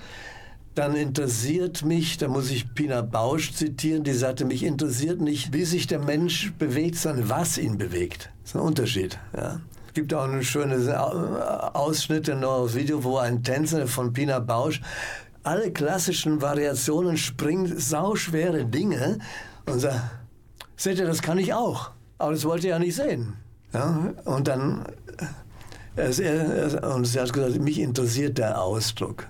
dann 0.75 0.95
interessiert 0.95 1.83
mich, 1.83 2.19
da 2.19 2.29
muss 2.29 2.51
ich 2.51 2.75
Pina 2.75 3.01
Bausch 3.01 3.55
zitieren, 3.55 4.05
die 4.05 4.13
sagte, 4.13 4.45
mich 4.45 4.63
interessiert 4.63 5.23
nicht, 5.23 5.55
wie 5.55 5.65
sich 5.65 5.87
der 5.87 5.99
Mensch 5.99 6.53
bewegt, 6.59 6.97
sondern 6.97 7.31
was 7.31 7.57
ihn 7.57 7.79
bewegt. 7.79 8.29
Das 8.43 8.51
ist 8.51 8.57
ein 8.57 8.61
Unterschied. 8.61 9.19
Ja. 9.35 9.63
Es 9.87 9.95
gibt 9.95 10.13
auch 10.13 10.25
eine 10.25 10.45
schöne 10.45 10.75
äh, 10.75 10.95
Ausschnitte 11.75 12.35
noch 12.35 12.53
aus 12.53 12.75
Video, 12.75 13.03
wo 13.03 13.17
ein 13.17 13.43
Tänzer 13.43 13.87
von 13.87 14.13
Pina 14.13 14.41
Bausch 14.41 14.83
alle 15.43 15.73
klassischen 15.73 16.43
Variationen 16.43 17.17
springt, 17.17 17.81
sauschwere 17.81 18.67
Dinge 18.67 19.21
und 19.65 19.79
sagt, 19.79 20.03
seht 20.77 20.99
ihr, 20.99 21.07
das 21.07 21.23
kann 21.23 21.39
ich 21.39 21.55
auch. 21.55 21.94
Aber 22.25 22.33
das 22.33 22.45
wollt 22.47 22.65
ihr 22.65 22.71
ja 22.71 22.79
nicht 22.79 22.97
sehen. 22.97 23.35
Ja? 23.75 24.15
Und 24.25 24.49
dann, 24.49 24.87
äh, 25.97 26.23
er, 26.23 26.95
und 26.95 27.05
sie 27.05 27.21
hat 27.21 27.33
gesagt, 27.33 27.61
mich 27.61 27.79
interessiert 27.79 28.39
der 28.39 28.63
Ausdruck. 28.63 29.27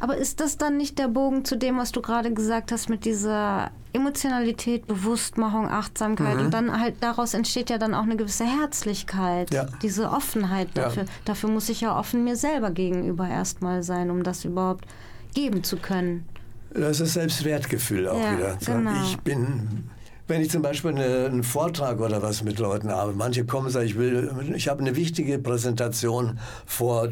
Aber 0.00 0.16
ist 0.18 0.40
das 0.40 0.58
dann 0.58 0.76
nicht 0.76 0.98
der 0.98 1.08
Bogen 1.08 1.44
zu 1.46 1.56
dem, 1.56 1.78
was 1.78 1.92
du 1.92 2.02
gerade 2.02 2.32
gesagt 2.32 2.72
hast, 2.72 2.90
mit 2.90 3.06
dieser 3.06 3.70
Emotionalität, 3.94 4.86
Bewusstmachung, 4.86 5.68
Achtsamkeit? 5.70 6.36
Mhm. 6.36 6.44
Und 6.44 6.54
dann 6.54 6.80
halt 6.80 6.96
daraus 7.00 7.32
entsteht 7.32 7.70
ja 7.70 7.78
dann 7.78 7.94
auch 7.94 8.02
eine 8.02 8.16
gewisse 8.16 8.44
Herzlichkeit, 8.44 9.52
ja. 9.52 9.66
diese 9.82 10.10
Offenheit 10.10 10.68
dafür. 10.74 11.04
Ja. 11.04 11.08
Dafür 11.24 11.50
muss 11.50 11.70
ich 11.70 11.80
ja 11.80 11.98
offen 11.98 12.24
mir 12.24 12.36
selber 12.36 12.70
gegenüber 12.70 13.28
erstmal 13.28 13.82
sein, 13.82 14.10
um 14.10 14.22
das 14.22 14.44
überhaupt 14.44 14.86
geben 15.34 15.64
zu 15.64 15.78
können. 15.78 16.26
Das 16.74 17.00
ist 17.00 17.14
Selbstwertgefühl 17.14 18.08
auch 18.08 18.20
ja, 18.20 18.36
wieder. 18.36 18.58
Genau. 18.64 19.02
Ich 19.04 19.18
bin 19.20 19.88
wenn 20.28 20.40
ich 20.40 20.50
zum 20.50 20.62
Beispiel 20.62 20.90
eine, 20.90 21.26
einen 21.26 21.42
Vortrag 21.42 22.00
oder 22.00 22.22
was 22.22 22.42
mit 22.42 22.58
Leuten 22.58 22.90
habe, 22.90 23.12
manche 23.12 23.44
kommen 23.44 23.66
und 23.66 23.72
sagen, 23.72 23.86
ich 23.86 23.96
will, 23.96 24.54
ich 24.54 24.68
habe 24.68 24.80
eine 24.80 24.96
wichtige 24.96 25.38
Präsentation 25.38 26.38
vor 26.64 27.08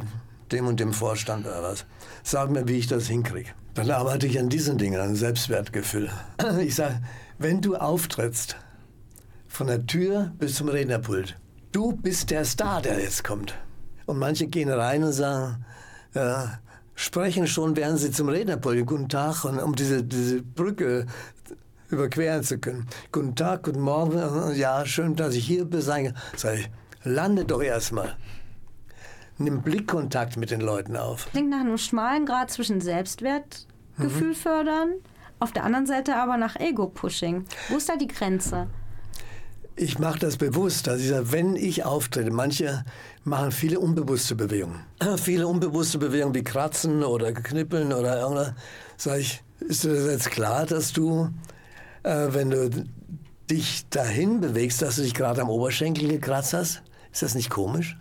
dem 0.52 0.66
und 0.66 0.80
dem 0.80 0.92
Vorstand 0.92 1.46
oder 1.46 1.62
was. 1.62 1.86
Sag 2.22 2.50
mir, 2.50 2.68
wie 2.68 2.78
ich 2.78 2.86
das 2.86 3.06
hinkriege. 3.06 3.50
Dann 3.74 3.90
arbeite 3.90 4.26
ich 4.26 4.38
an 4.38 4.48
diesen 4.48 4.78
Dingen, 4.78 5.00
an 5.00 5.14
Selbstwertgefühl. 5.14 6.10
Ich 6.60 6.74
sage, 6.74 7.00
wenn 7.38 7.60
du 7.60 7.76
auftrittst, 7.76 8.56
von 9.48 9.66
der 9.68 9.86
Tür 9.86 10.32
bis 10.38 10.56
zum 10.56 10.68
Rednerpult, 10.68 11.36
du 11.72 11.92
bist 11.92 12.30
der 12.30 12.44
Star, 12.44 12.82
der 12.82 13.00
jetzt 13.00 13.22
kommt. 13.22 13.54
Und 14.06 14.18
manche 14.18 14.48
gehen 14.48 14.68
rein 14.68 15.04
und 15.04 15.12
sagen, 15.12 15.64
ja, 16.14 16.58
sprechen 16.94 17.46
schon, 17.46 17.76
während 17.76 17.98
sie 17.98 18.10
zum 18.10 18.28
Rednerpult, 18.28 18.84
guten 18.86 19.08
Tag, 19.08 19.44
und 19.44 19.60
um 19.60 19.74
diese, 19.74 20.02
diese 20.02 20.42
Brücke 20.42 21.06
überqueren 21.94 22.42
zu 22.42 22.58
können. 22.58 22.86
Guten 23.10 23.34
Tag, 23.34 23.64
guten 23.64 23.80
Morgen, 23.80 24.54
ja, 24.54 24.84
schön, 24.84 25.16
dass 25.16 25.34
ich 25.34 25.46
hier 25.46 25.64
bin. 25.64 25.80
Sage 25.80 26.14
ich, 26.42 26.70
lande 27.04 27.44
doch 27.44 27.62
erstmal 27.62 28.16
nimm 29.38 29.62
Blickkontakt 29.62 30.36
mit 30.36 30.50
den 30.50 30.60
Leuten 30.60 30.96
auf. 30.96 31.28
Klingt 31.30 31.50
nach 31.50 31.60
einem 31.60 31.78
schmalen 31.78 32.26
Grad 32.26 32.50
zwischen 32.50 32.80
Selbstwertgefühl 32.80 34.28
mhm. 34.28 34.34
fördern, 34.34 34.92
auf 35.38 35.52
der 35.52 35.64
anderen 35.64 35.86
Seite 35.86 36.16
aber 36.16 36.36
nach 36.36 36.56
Ego-Pushing. 36.56 37.44
Wo 37.68 37.76
ist 37.76 37.88
da 37.88 37.96
die 37.96 38.06
Grenze? 38.06 38.68
Ich 39.76 39.98
mache 39.98 40.20
das 40.20 40.36
bewusst. 40.36 40.88
Also 40.88 41.02
ich 41.02 41.10
sage, 41.10 41.32
wenn 41.32 41.56
ich 41.56 41.84
auftrete, 41.84 42.30
manche 42.30 42.84
machen 43.24 43.50
viele 43.50 43.80
unbewusste 43.80 44.36
Bewegungen. 44.36 44.80
viele 45.16 45.48
unbewusste 45.48 45.98
Bewegungen 45.98 46.34
wie 46.34 46.44
Kratzen 46.44 47.02
oder 47.02 47.32
Knippeln 47.32 47.92
oder 47.92 48.20
irgendwas. 48.20 48.52
Sage 48.96 49.20
ich, 49.20 49.42
ist 49.58 49.82
dir 49.82 49.94
das 49.94 50.06
jetzt 50.06 50.30
klar, 50.30 50.64
dass 50.66 50.92
du, 50.92 51.28
äh, 52.04 52.28
wenn 52.30 52.50
du 52.50 52.70
dich 53.50 53.88
dahin 53.88 54.40
bewegst, 54.40 54.80
dass 54.80 54.96
du 54.96 55.02
dich 55.02 55.14
gerade 55.14 55.42
am 55.42 55.50
Oberschenkel 55.50 56.08
gekratzt 56.08 56.54
hast? 56.54 56.82
Ist 57.12 57.22
das 57.22 57.34
nicht 57.34 57.50
komisch? 57.50 57.96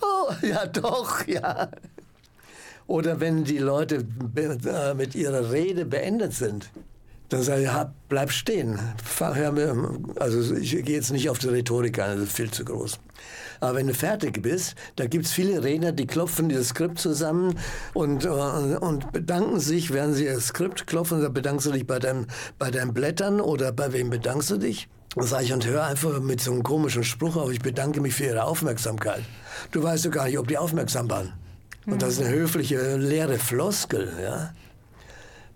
Oh, 0.00 0.32
ja 0.42 0.66
doch, 0.66 1.26
ja. 1.26 1.68
Oder 2.86 3.20
wenn 3.20 3.44
die 3.44 3.58
Leute 3.58 4.06
äh, 4.36 4.94
mit 4.94 5.14
ihrer 5.14 5.50
Rede 5.50 5.84
beendet 5.84 6.34
sind, 6.34 6.70
dann 7.28 7.42
sage 7.42 7.62
ich, 7.64 7.70
bleib 8.08 8.30
stehen. 8.30 8.78
Also 10.16 10.54
ich 10.56 10.70
gehe 10.84 10.96
jetzt 10.96 11.10
nicht 11.10 11.30
auf 11.30 11.38
die 11.38 11.48
Rhetorik 11.48 11.98
ein, 11.98 12.18
das 12.18 12.28
ist 12.28 12.36
viel 12.36 12.50
zu 12.50 12.64
groß. 12.64 12.98
Aber 13.60 13.76
wenn 13.76 13.86
du 13.86 13.94
fertig 13.94 14.42
bist, 14.42 14.74
da 14.96 15.06
gibt 15.06 15.24
es 15.24 15.32
viele 15.32 15.62
Redner, 15.62 15.92
die 15.92 16.06
klopfen 16.06 16.48
das 16.48 16.68
Skript 16.68 16.98
zusammen 16.98 17.58
und, 17.94 18.24
äh, 18.24 18.28
und 18.28 19.12
bedanken 19.12 19.58
sich, 19.58 19.92
während 19.92 20.16
sie 20.16 20.26
das 20.26 20.48
Skript 20.48 20.86
klopfen. 20.86 21.22
Da 21.22 21.28
bedankst 21.28 21.66
du 21.66 21.72
dich 21.72 21.86
bei, 21.86 21.98
deinem, 21.98 22.26
bei 22.58 22.70
deinen 22.70 22.92
Blättern 22.92 23.40
oder 23.40 23.72
bei 23.72 23.92
wem 23.92 24.10
bedankst 24.10 24.50
du 24.50 24.58
dich? 24.58 24.88
Dann 25.14 25.26
sage 25.26 25.44
ich, 25.44 25.52
und 25.52 25.66
hör 25.66 25.84
einfach 25.84 26.20
mit 26.20 26.40
so 26.40 26.52
einem 26.52 26.62
komischen 26.62 27.04
Spruch 27.04 27.36
auf, 27.36 27.50
ich 27.52 27.60
bedanke 27.60 28.00
mich 28.00 28.14
für 28.14 28.24
Ihre 28.24 28.44
Aufmerksamkeit. 28.44 29.22
Du 29.70 29.82
weißt 29.82 30.06
doch 30.06 30.10
gar 30.10 30.26
nicht, 30.26 30.38
ob 30.38 30.48
die 30.48 30.58
aufmerksam 30.58 31.08
waren. 31.08 31.32
Und 31.86 32.02
das 32.02 32.14
ist 32.14 32.20
eine 32.20 32.30
höfliche, 32.34 32.96
leere 32.96 33.38
Floskel. 33.38 34.12
Ja? 34.20 34.52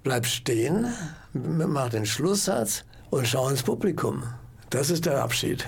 Bleib 0.03 0.27
stehen, 0.27 0.87
mach 1.33 1.91
den 1.91 2.07
Schlusssatz 2.07 2.85
und 3.11 3.27
schau 3.27 3.49
ins 3.49 3.63
Publikum. 3.63 4.23
Das 4.71 4.91
ist 4.91 5.07
der 5.07 5.23
Abschied. 5.23 5.67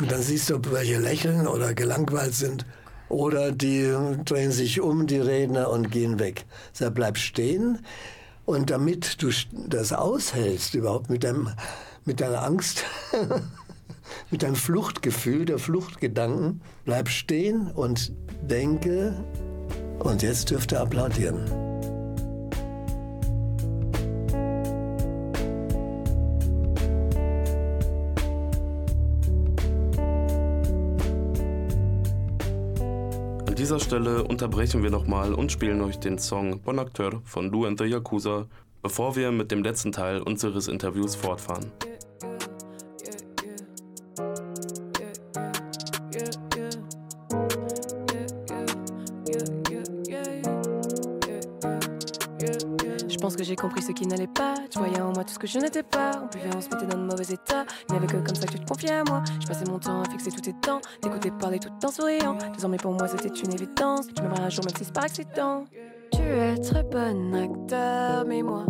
Und 0.00 0.10
dann 0.10 0.22
siehst 0.22 0.50
du, 0.50 0.58
welche 0.70 0.98
lächeln 0.98 1.46
oder 1.46 1.74
gelangweilt 1.74 2.34
sind. 2.34 2.66
Oder 3.08 3.52
die 3.52 3.94
drehen 4.24 4.52
sich 4.52 4.80
um, 4.80 5.06
die 5.06 5.18
Redner, 5.18 5.70
und 5.70 5.90
gehen 5.90 6.18
weg. 6.18 6.46
Sag, 6.72 6.94
bleib 6.94 7.18
stehen. 7.18 7.84
Und 8.44 8.70
damit 8.70 9.22
du 9.22 9.30
das 9.68 9.92
aushältst, 9.92 10.74
überhaupt 10.74 11.10
mit 11.10 11.24
deinem 11.24 11.50
mit 12.04 12.20
deiner 12.20 12.42
Angst, 12.42 12.84
mit 14.30 14.42
deinem 14.42 14.56
Fluchtgefühl, 14.56 15.44
der 15.44 15.58
Fluchtgedanken. 15.58 16.60
Bleib 16.84 17.08
stehen 17.08 17.70
und 17.70 18.12
denke, 18.42 19.14
und 20.00 20.22
jetzt 20.22 20.50
dürft 20.50 20.72
ihr 20.72 20.80
applaudieren. 20.80 21.71
Dieser 33.62 33.78
Stelle 33.78 34.24
unterbrechen 34.24 34.82
wir 34.82 34.90
nochmal 34.90 35.32
und 35.34 35.52
spielen 35.52 35.80
euch 35.82 35.96
den 36.00 36.18
Song 36.18 36.60
Bon 36.62 36.80
Acteur 36.80 37.22
von 37.24 37.48
Lou 37.48 37.64
and 37.64 37.78
the 37.78 37.84
Yakuza, 37.84 38.48
bevor 38.82 39.14
wir 39.14 39.30
mit 39.30 39.52
dem 39.52 39.62
letzten 39.62 39.92
Teil 39.92 40.20
unseres 40.20 40.66
Interviews 40.66 41.14
fortfahren. 41.14 41.70
j'ai 53.44 53.56
compris 53.56 53.82
ce 53.82 53.92
qui 53.92 54.06
n'allait 54.06 54.28
pas. 54.28 54.51
Tout 55.24 55.34
ce 55.34 55.38
que 55.38 55.46
je 55.46 55.58
n'étais 55.58 55.82
pas. 55.82 56.10
On 56.22 56.26
buvait, 56.26 56.50
on 56.56 56.60
se 56.60 56.68
mettait 56.68 56.86
dans 56.86 56.98
de 56.98 57.04
mauvais 57.04 57.24
état. 57.24 57.64
Il 57.88 57.92
n'y 57.92 57.98
avait 57.98 58.06
que 58.06 58.16
comme 58.16 58.34
ça 58.34 58.46
que 58.46 58.52
tu 58.52 58.60
te 58.60 58.66
confiais 58.66 58.90
à 58.90 59.04
moi. 59.04 59.22
Je 59.40 59.46
passais 59.46 59.64
mon 59.70 59.78
temps 59.78 60.02
à 60.02 60.10
fixer 60.10 60.30
tous 60.30 60.40
tes 60.40 60.54
temps. 60.54 60.80
T'écouter 61.00 61.30
parler 61.30 61.58
tout 61.58 61.70
en 61.84 61.90
souriant. 61.90 62.36
Désormais 62.54 62.76
pour 62.78 62.92
moi 62.92 63.08
c'était 63.08 63.28
une 63.28 63.52
évidence. 63.52 64.06
Tu 64.14 64.22
m'aimerais 64.22 64.42
un 64.42 64.50
jour 64.50 64.64
même 64.64 64.76
si 64.76 64.84
c'est 64.84 64.92
par 64.92 65.04
accident. 65.04 65.64
Tu 66.12 66.20
es 66.20 66.58
très 66.58 66.82
bon 66.82 67.34
acteur, 67.34 68.24
mais 68.26 68.42
moi, 68.42 68.66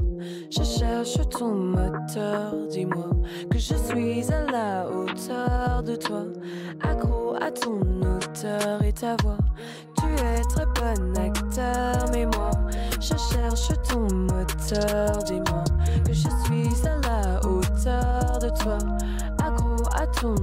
je 0.51 0.63
cherche 0.63 1.19
ton 1.31 1.55
moteur. 1.55 2.55
Dis-moi 2.71 3.11
que 3.51 3.59
je 3.59 3.75
suis 3.75 4.33
à 4.33 4.51
la 4.51 4.89
hauteur 4.89 5.83
de 5.83 5.97
toi, 5.97 6.23
accro 6.83 7.35
à 7.41 7.51
ton 7.51 7.81
auteur 7.81 8.83
et 8.85 8.93
ta 8.93 9.17
voix. 9.23 9.39
Tu 9.99 10.07
es 10.25 10.43
très 10.43 10.67
bon 10.67 11.19
acteur, 11.19 12.07
mais 12.13 12.27
moi, 12.27 12.51
je 13.03 13.17
cherche 13.17 13.69
ton 13.89 14.03
moteur. 14.15 15.23
Dis-moi 15.25 15.65
que 16.05 16.13
je 16.13 16.29
suis 16.45 16.87
à 16.87 17.01
la 17.01 17.41
hauteur 17.45 18.39
de 18.39 18.49
toi, 18.63 18.79
accro 19.39 19.77
à 19.95 20.07
ton 20.07 20.37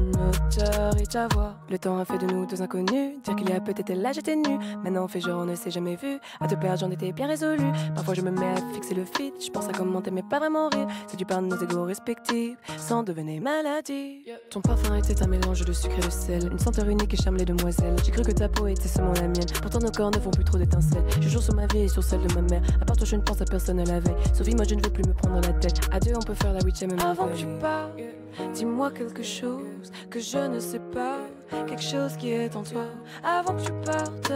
et 0.58 1.06
ta 1.06 1.28
voix. 1.28 1.56
Le 1.70 1.78
temps 1.78 1.98
a 2.00 2.06
fait 2.06 2.18
de 2.18 2.26
nous 2.26 2.46
deux 2.46 2.62
inconnus. 2.62 3.22
Dire 3.24 3.36
qu'il 3.36 3.50
y 3.50 3.54
a 3.54 3.60
peut-être 3.60 3.94
là 3.94 4.12
j'étais 4.12 4.36
nu. 4.36 4.58
Maintenant 4.84 5.06
on 5.06 5.08
fait 5.08 5.22
genre 5.22 5.42
on 5.42 5.46
ne 5.46 5.56
s'est 5.56 5.72
jamais 5.72 5.96
vu. 5.96 6.20
À 6.40 6.48
te 6.48 6.56
perdre 6.56 6.80
j'en 6.80 6.92
étais 6.92 7.12
bien 7.12 7.28
résolu. 7.28 7.64
Parfois 7.94 8.14
je 8.14 8.22
me 8.22 8.32
mets 8.32 8.48
à 8.48 8.56
fixer 8.74 8.96
le 8.96 9.06
fit. 9.06 9.34
Je 9.44 9.50
pense 9.52 9.68
à 9.68 9.72
comment 9.72 10.02
t'aimer 10.02 10.24
pas 10.24 10.40
vraiment 10.40 10.70
rire. 10.70 10.88
C'est 11.08 11.18
du 11.18 11.26
par 11.26 11.42
nos 11.42 11.58
égaux 11.58 11.84
respectifs. 11.84 12.58
Sans 12.78 13.04
devenir 13.04 13.42
maladie. 13.42 14.24
Ton 14.50 14.62
parfum 14.62 14.96
était 14.96 15.22
un 15.22 15.28
mélange 15.28 15.64
de 15.66 15.74
sucre 15.74 15.98
et 15.98 16.06
de 16.06 16.10
sel. 16.10 16.52
Une 16.52 16.60
senteur 16.60 16.88
unique 16.88 17.14
et 17.14 17.18
charme 17.18 17.38
les 17.38 17.46
demoiselles. 17.46 17.96
J'ai 18.04 18.12
cru 18.12 18.24
que 18.24 18.32
ta 18.32 18.50
peau 18.50 18.68
était 18.68 18.88
seulement 18.88 19.14
la 19.14 19.28
mienne. 19.28 19.46
Pourtant 19.62 19.80
nos 19.80 19.92
corps 19.92 20.12
ne 20.12 20.20
font 20.20 20.32
plus 20.32 20.44
trop 20.46 20.58
d'étincelles. 20.58 21.06
Je 21.22 21.30
joue 21.30 21.42
sur 21.42 21.54
ma 21.54 21.68
vie 21.68 21.82
et 21.82 21.88
sur 21.88 22.04
celle 22.04 22.26
de 22.26 22.34
ma 22.34 22.42
mère. 22.42 22.62
À 22.82 22.86
part 22.86 22.98
toi 22.98 23.06
je 23.06 23.16
ne 23.16 23.22
pense 23.22 23.42
à 23.42 23.46
personne 23.46 23.80
à 23.80 23.86
la 23.86 24.00
veille. 24.00 24.16
Sauf 24.34 24.48
moi 24.54 24.66
je 24.68 24.76
ne 24.76 24.84
veux 24.84 24.92
plus 24.92 25.04
me 25.04 25.14
prendre 25.14 25.42
la 25.42 25.54
tête. 25.54 25.80
À 25.92 26.00
deux 26.00 26.14
on 26.16 26.24
peut 26.24 26.34
faire 26.34 26.54
la 26.54 26.62
huitième 26.62 26.92
Avant 27.00 27.28
que 27.28 27.38
tu 27.38 27.46
parles 27.60 28.19
Dis-moi 28.54 28.92
quelque 28.92 29.24
chose 29.24 29.92
que 30.10 30.20
je 30.20 30.38
ne 30.38 30.60
sais 30.60 30.80
pas, 30.80 31.20
quelque 31.68 31.82
chose 31.82 32.15
qui 32.18 32.32
est 32.32 32.56
en 32.56 32.63
toi. 32.63 32.86
Avant 33.24 33.56
que 33.56 33.63
tu 33.63 33.72
partes, 33.86 34.34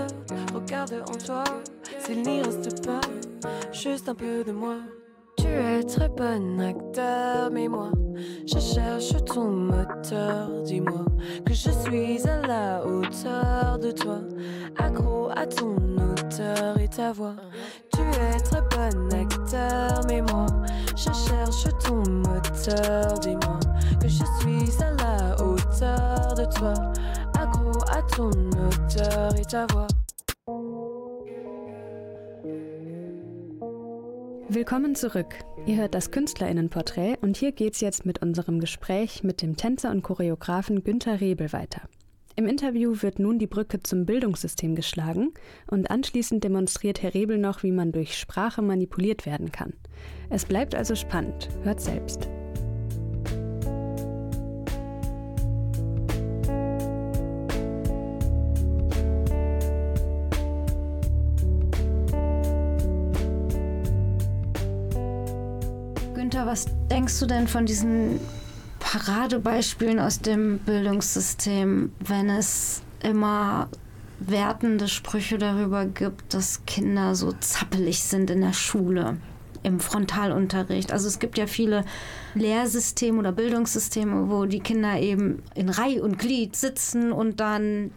regarde 0.54 1.04
en 1.10 1.18
toi, 1.18 1.44
s'il 2.00 2.22
n'y 2.22 2.42
reste 2.42 2.86
pas 2.86 3.02
juste 3.72 4.10
un 4.10 4.16
peu 4.16 4.44
de 4.44 4.52
moi. 4.52 4.78
Tu 5.38 5.48
es 5.48 5.84
très 5.84 6.10
bon 6.10 6.60
acteur, 6.62 7.50
mais 7.52 7.68
moi, 7.68 7.92
je 8.46 8.60
cherche 8.60 9.14
ton 9.26 9.50
moteur. 9.50 10.50
Dis-moi 10.64 11.06
que 11.46 11.54
je 11.54 11.70
suis 11.70 12.28
à 12.28 12.48
la 12.48 12.86
hauteur 12.86 13.80
de 13.80 13.92
toi, 13.92 14.20
accro 14.78 15.30
à 15.36 15.46
ton 15.48 15.76
auteur 15.98 16.78
et 16.80 16.88
ta 16.88 17.12
voix. 17.12 17.36
Tu 17.92 18.02
es 18.02 18.40
très 18.40 18.62
bon 18.62 19.10
acteur, 19.14 20.02
mais 20.08 20.22
moi, 20.22 20.46
je 20.96 21.12
cherche 21.12 21.68
ton 21.84 22.04
moteur. 22.10 23.20
Dis-moi 23.20 23.60
je 24.14 24.26
suis 24.40 24.84
à 24.84 24.92
la 25.02 25.44
hauteur 25.44 26.36
de 26.36 26.46
toi, 26.56 26.74
accro 27.34 27.72
à 27.92 28.02
ton 28.16 28.30
auteur 28.30 29.36
et 29.36 29.46
ta 29.46 29.66
voix. 29.72 29.88
Willkommen 34.50 34.94
zurück. 34.94 35.40
Ihr 35.66 35.78
hört 35.78 35.96
das 35.96 36.12
Künstlerinnenporträt 36.12 37.18
und 37.22 37.38
hier 37.38 37.52
geht's 37.52 37.82
jetzt 37.82 38.06
mit 38.06 38.22
unserem 38.22 38.60
Gespräch 38.60 39.24
mit 39.24 39.42
dem 39.42 39.56
Tänzer 39.56 39.90
und 39.90 40.04
Choreografen 40.04 40.84
Günter 40.84 41.20
Rebel 41.20 41.52
weiter. 41.52 41.82
Im 42.36 42.48
Interview 42.48 42.96
wird 43.02 43.18
nun 43.18 43.40
die 43.40 43.48
Brücke 43.48 43.82
zum 43.82 44.06
Bildungssystem 44.06 44.76
geschlagen 44.76 45.34
und 45.72 45.90
anschließend 45.90 46.44
demonstriert 46.44 47.02
Herr 47.02 47.16
Rebel 47.16 47.40
noch, 47.40 47.64
wie 47.64 47.72
man 47.72 47.92
durch 47.92 48.18
Sprache 48.18 48.62
manipuliert 48.62 49.26
werden 49.26 49.52
kann. 49.52 49.74
Es 50.30 50.46
bleibt 50.46 50.76
also 50.76 50.94
spannend. 50.94 51.50
Hört 51.64 51.82
selbst. 51.82 52.30
Was 66.54 66.68
denkst 66.92 67.20
du 67.20 67.26
denn 67.26 67.48
von 67.48 67.66
diesen 67.66 68.20
Paradebeispielen 68.80 70.00
aus 70.00 70.20
dem 70.20 70.60
Bildungssystem, 70.60 71.92
wenn 72.00 72.30
es 72.30 72.84
immer 73.02 73.70
wertende 74.20 74.88
Sprüche 74.88 75.40
darüber 75.40 75.88
gibt, 75.88 76.36
dass 76.36 76.64
Kinder 76.68 77.16
so 77.16 77.32
zappelig 77.40 78.04
sind 78.04 78.30
in 78.30 78.42
der 78.42 78.54
Schule, 78.54 79.18
im 79.64 79.80
Frontalunterricht. 79.80 80.92
Also 80.92 81.08
es 81.08 81.18
gibt 81.18 81.40
ja 81.40 81.48
viele 81.48 81.86
Lehrsysteme 82.36 83.18
oder 83.18 83.32
Bildungssysteme, 83.32 84.30
wo 84.30 84.46
die 84.46 84.60
Kinder 84.60 85.00
eben 85.00 85.42
in 85.56 85.70
Reihe 85.70 86.04
und 86.04 86.20
Glied 86.20 86.56
sitzen 86.56 87.12
und 87.12 87.40
dann 87.40 87.90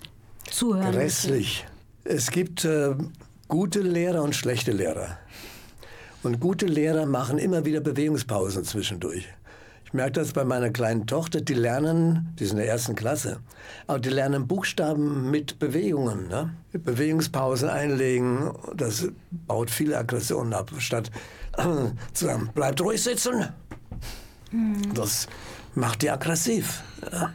zuhören. 0.50 0.92
Grässlich. 0.92 1.66
Es 2.04 2.30
gibt 2.30 2.64
äh, 2.64 2.94
gute 3.48 3.80
Lehrer 3.80 4.22
und 4.22 4.34
schlechte 4.34 4.72
Lehrer. 4.72 5.18
Und 6.26 6.40
gute 6.40 6.66
Lehrer 6.66 7.06
machen 7.06 7.38
immer 7.38 7.64
wieder 7.64 7.78
Bewegungspausen 7.78 8.64
zwischendurch. 8.64 9.28
Ich 9.84 9.92
merke 9.92 10.10
das 10.10 10.32
bei 10.32 10.44
meiner 10.44 10.70
kleinen 10.70 11.06
Tochter, 11.06 11.40
die 11.40 11.54
lernen, 11.54 12.34
die 12.36 12.42
ist 12.42 12.50
in 12.50 12.56
der 12.56 12.66
ersten 12.66 12.96
Klasse, 12.96 13.38
aber 13.86 14.00
die 14.00 14.08
lernen 14.08 14.48
Buchstaben 14.48 15.30
mit 15.30 15.60
Bewegungen. 15.60 16.26
Ne? 16.26 16.52
Bewegungspausen 16.72 17.68
einlegen, 17.68 18.50
das 18.74 19.06
baut 19.30 19.70
viele 19.70 19.98
Aggressionen 19.98 20.52
ab, 20.52 20.72
statt 20.78 21.12
zu 22.12 22.24
sagen, 22.24 22.50
bleibt 22.56 22.80
ruhig 22.80 23.00
sitzen. 23.00 23.50
Das 24.94 25.28
macht 25.76 26.02
die 26.02 26.10
aggressiv 26.10 26.82
ja? 27.12 27.30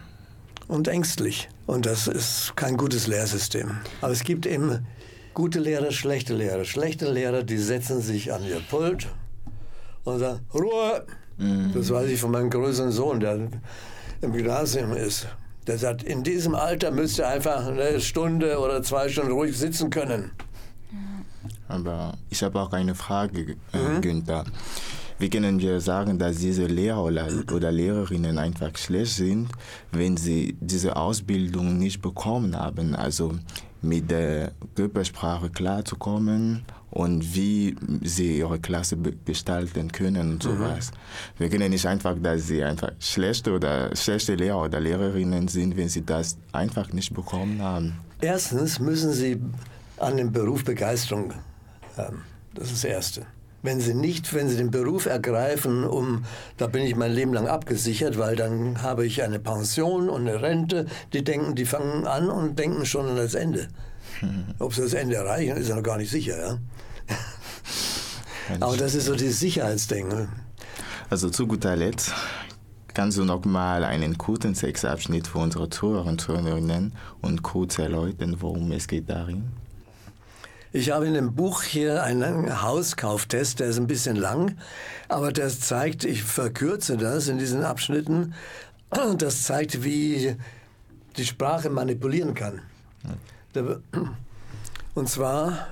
und 0.67 0.89
ängstlich. 0.89 1.47
Und 1.65 1.85
das 1.85 2.07
ist 2.07 2.57
kein 2.57 2.75
gutes 2.75 3.07
Lehrsystem. 3.07 3.77
Aber 4.01 4.11
es 4.11 4.25
gibt 4.25 4.45
eben 4.45 4.85
gute 5.33 5.59
Lehrer, 5.59 5.91
schlechte 5.91 6.33
Lehrer. 6.33 6.65
Schlechte 6.65 7.11
Lehrer, 7.11 7.43
die 7.43 7.57
setzen 7.57 8.01
sich 8.01 8.33
an 8.33 8.43
ihr 8.45 8.61
Pult 8.69 9.07
und 10.03 10.19
sagen, 10.19 10.41
Ruhe! 10.53 11.05
Das 11.73 11.89
weiß 11.89 12.09
ich 12.09 12.19
von 12.19 12.31
meinem 12.31 12.51
größeren 12.51 12.91
Sohn, 12.91 13.19
der 13.19 13.47
im 14.21 14.31
Gymnasium 14.31 14.93
ist. 14.93 15.27
Der 15.65 15.77
sagt, 15.77 16.03
in 16.03 16.23
diesem 16.23 16.53
Alter 16.53 16.91
müsst 16.91 17.17
ihr 17.17 17.27
einfach 17.27 17.65
eine 17.65 17.99
Stunde 17.99 18.59
oder 18.59 18.83
zwei 18.83 19.09
Stunden 19.09 19.31
ruhig 19.31 19.57
sitzen 19.57 19.89
können. 19.89 20.31
Aber 21.67 22.13
ich 22.29 22.43
habe 22.43 22.59
auch 22.59 22.73
eine 22.73 22.93
Frage, 22.93 23.55
äh, 23.73 23.77
mhm. 23.77 24.01
Günther. 24.01 24.43
Wie 25.17 25.29
können 25.29 25.59
wir 25.59 25.79
sagen, 25.79 26.17
dass 26.17 26.37
diese 26.37 26.65
Lehrer 26.65 27.03
oder, 27.03 27.27
oder 27.53 27.71
Lehrerinnen 27.71 28.37
einfach 28.37 28.75
schlecht 28.77 29.13
sind, 29.13 29.49
wenn 29.91 30.17
sie 30.17 30.57
diese 30.59 30.95
Ausbildung 30.95 31.77
nicht 31.77 32.01
bekommen 32.01 32.55
haben? 32.55 32.95
Also 32.95 33.33
mit 33.81 34.11
der 34.11 34.51
Körpersprache 34.75 35.49
klarzukommen 35.49 36.63
und 36.91 37.35
wie 37.35 37.75
sie 38.03 38.39
ihre 38.39 38.59
Klasse 38.59 38.97
gestalten 39.25 39.91
können 39.91 40.33
und 40.33 40.43
sowas. 40.43 40.91
Mhm. 40.91 41.39
Wir 41.39 41.49
können 41.49 41.69
nicht 41.71 41.85
einfach, 41.85 42.15
dass 42.21 42.47
sie 42.47 42.63
einfach 42.63 42.91
schlechte 42.99 43.53
oder 43.53 43.95
schlechte 43.95 44.35
Lehrer 44.35 44.63
oder 44.63 44.79
Lehrerinnen 44.79 45.47
sind, 45.47 45.77
wenn 45.77 45.89
sie 45.89 46.05
das 46.05 46.37
einfach 46.51 46.91
nicht 46.91 47.13
bekommen 47.13 47.61
haben. 47.61 47.97
Erstens 48.19 48.79
müssen 48.79 49.13
sie 49.13 49.41
an 49.97 50.17
dem 50.17 50.31
Beruf 50.31 50.63
Begeisterung 50.63 51.33
haben. 51.97 52.23
Das 52.53 52.65
ist 52.65 52.83
das 52.83 52.83
Erste. 52.83 53.25
Wenn 53.63 53.79
sie 53.79 53.93
nicht, 53.93 54.33
wenn 54.33 54.49
sie 54.49 54.57
den 54.57 54.71
Beruf 54.71 55.05
ergreifen, 55.05 55.83
um, 55.83 56.25
da 56.57 56.67
bin 56.67 56.83
ich 56.83 56.95
mein 56.95 57.11
Leben 57.11 57.33
lang 57.33 57.47
abgesichert, 57.47 58.17
weil 58.17 58.35
dann 58.35 58.81
habe 58.81 59.05
ich 59.05 59.21
eine 59.23 59.39
Pension 59.39 60.09
und 60.09 60.27
eine 60.27 60.41
Rente, 60.41 60.87
die 61.13 61.23
denken, 61.23 61.55
die 61.55 61.65
fangen 61.65 62.07
an 62.07 62.29
und 62.29 62.57
denken 62.57 62.85
schon 62.85 63.07
an 63.07 63.17
das 63.17 63.35
Ende. 63.35 63.67
Ob 64.59 64.73
sie 64.73 64.81
das 64.81 64.93
Ende 64.93 65.15
erreichen, 65.15 65.57
ist 65.57 65.69
ja 65.69 65.75
noch 65.75 65.83
gar 65.83 65.97
nicht 65.97 66.11
sicher. 66.11 66.37
Ja? 66.37 66.57
Aber 68.59 68.77
das 68.77 68.95
ist 68.95 69.05
so 69.05 69.15
dieses 69.15 69.39
Sicherheitsdenken. 69.39 70.29
Also 71.09 71.29
zu 71.29 71.47
guter 71.47 71.75
Letzt, 71.75 72.13
kannst 72.93 73.17
du 73.17 73.25
noch 73.25 73.45
mal 73.45 73.83
einen 73.83 74.17
kurzen 74.17 74.55
Sexabschnitt 74.55 75.27
für 75.27 75.39
unsere 75.39 75.69
Zuhörer 75.69 76.05
und 76.05 76.21
Zuhörerinnen 76.21 76.93
und 77.21 77.43
kurz 77.43 77.79
erläutern, 77.79 78.37
worum 78.39 78.71
es 78.71 78.87
geht 78.87 79.09
darin? 79.09 79.60
Ich 80.73 80.89
habe 80.91 81.05
in 81.05 81.15
dem 81.15 81.35
Buch 81.35 81.63
hier 81.63 82.01
einen 82.01 82.61
Hauskauftest, 82.61 83.59
der 83.59 83.67
ist 83.67 83.77
ein 83.77 83.87
bisschen 83.87 84.15
lang, 84.15 84.55
aber 85.09 85.33
das 85.33 85.59
zeigt, 85.59 86.05
ich 86.05 86.23
verkürze 86.23 86.95
das 86.95 87.27
in 87.27 87.37
diesen 87.37 87.63
Abschnitten, 87.63 88.33
das 89.17 89.43
zeigt, 89.43 89.83
wie 89.83 90.37
die 91.17 91.25
Sprache 91.25 91.69
manipulieren 91.69 92.35
kann. 92.35 92.61
Und 94.95 95.09
zwar, 95.09 95.67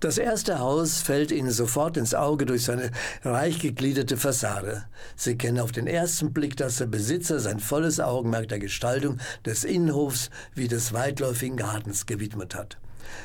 das 0.00 0.18
erste 0.18 0.58
Haus 0.58 1.00
fällt 1.00 1.30
Ihnen 1.30 1.50
sofort 1.50 1.96
ins 1.96 2.14
Auge 2.14 2.44
durch 2.44 2.64
seine 2.64 2.90
reich 3.24 3.60
gegliederte 3.60 4.18
Fassade. 4.18 4.84
Sie 5.16 5.38
kennen 5.38 5.58
auf 5.58 5.72
den 5.72 5.86
ersten 5.86 6.34
Blick, 6.34 6.54
dass 6.58 6.76
der 6.76 6.86
Besitzer 6.86 7.40
sein 7.40 7.60
volles 7.60 7.98
Augenmerk 7.98 8.48
der 8.48 8.58
Gestaltung 8.58 9.16
des 9.46 9.64
Innenhofs 9.64 10.28
wie 10.54 10.68
des 10.68 10.92
weitläufigen 10.92 11.56
Gartens 11.56 12.04
gewidmet 12.04 12.54
hat. 12.54 12.76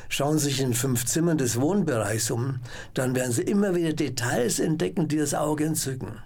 Schauen 0.09 0.39
sich 0.39 0.61
in 0.61 0.73
fünf 0.73 1.05
Zimmern 1.05 1.37
des 1.37 1.59
Wohnbereichs 1.59 2.31
um, 2.31 2.59
dann 2.93 3.15
werden 3.15 3.31
Sie 3.31 3.43
immer 3.43 3.75
wieder 3.75 3.93
Details 3.93 4.59
entdecken, 4.59 5.07
die 5.07 5.17
das 5.17 5.33
Auge 5.33 5.65
entzücken. 5.65 6.19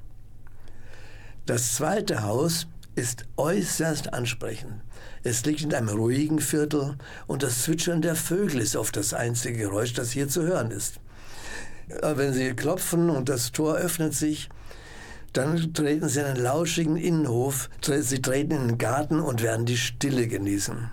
Das 1.45 1.75
zweite 1.75 2.23
Haus 2.23 2.67
ist 2.95 3.25
äußerst 3.37 4.13
ansprechend. 4.13 4.81
Es 5.23 5.45
liegt 5.45 5.61
in 5.61 5.73
einem 5.73 5.89
ruhigen 5.89 6.39
Viertel 6.39 6.97
und 7.27 7.43
das 7.43 7.63
Zwitschern 7.63 8.01
der 8.01 8.15
Vögel 8.15 8.59
ist 8.59 8.75
oft 8.75 8.97
das 8.97 9.13
einzige 9.13 9.59
Geräusch, 9.59 9.93
das 9.93 10.11
hier 10.11 10.27
zu 10.27 10.43
hören 10.43 10.71
ist. 10.71 10.99
Wenn 12.01 12.33
Sie 12.33 12.53
klopfen 12.53 13.09
und 13.09 13.29
das 13.29 13.51
Tor 13.51 13.75
öffnet 13.75 14.13
sich, 14.13 14.49
dann 15.33 15.73
treten 15.73 16.09
Sie 16.09 16.19
in 16.19 16.25
einen 16.25 16.43
lauschigen 16.43 16.97
Innenhof, 16.97 17.69
Sie 17.81 18.21
treten 18.21 18.51
in 18.53 18.67
den 18.67 18.77
Garten 18.77 19.19
und 19.19 19.41
werden 19.41 19.65
die 19.65 19.77
Stille 19.77 20.27
genießen. 20.27 20.89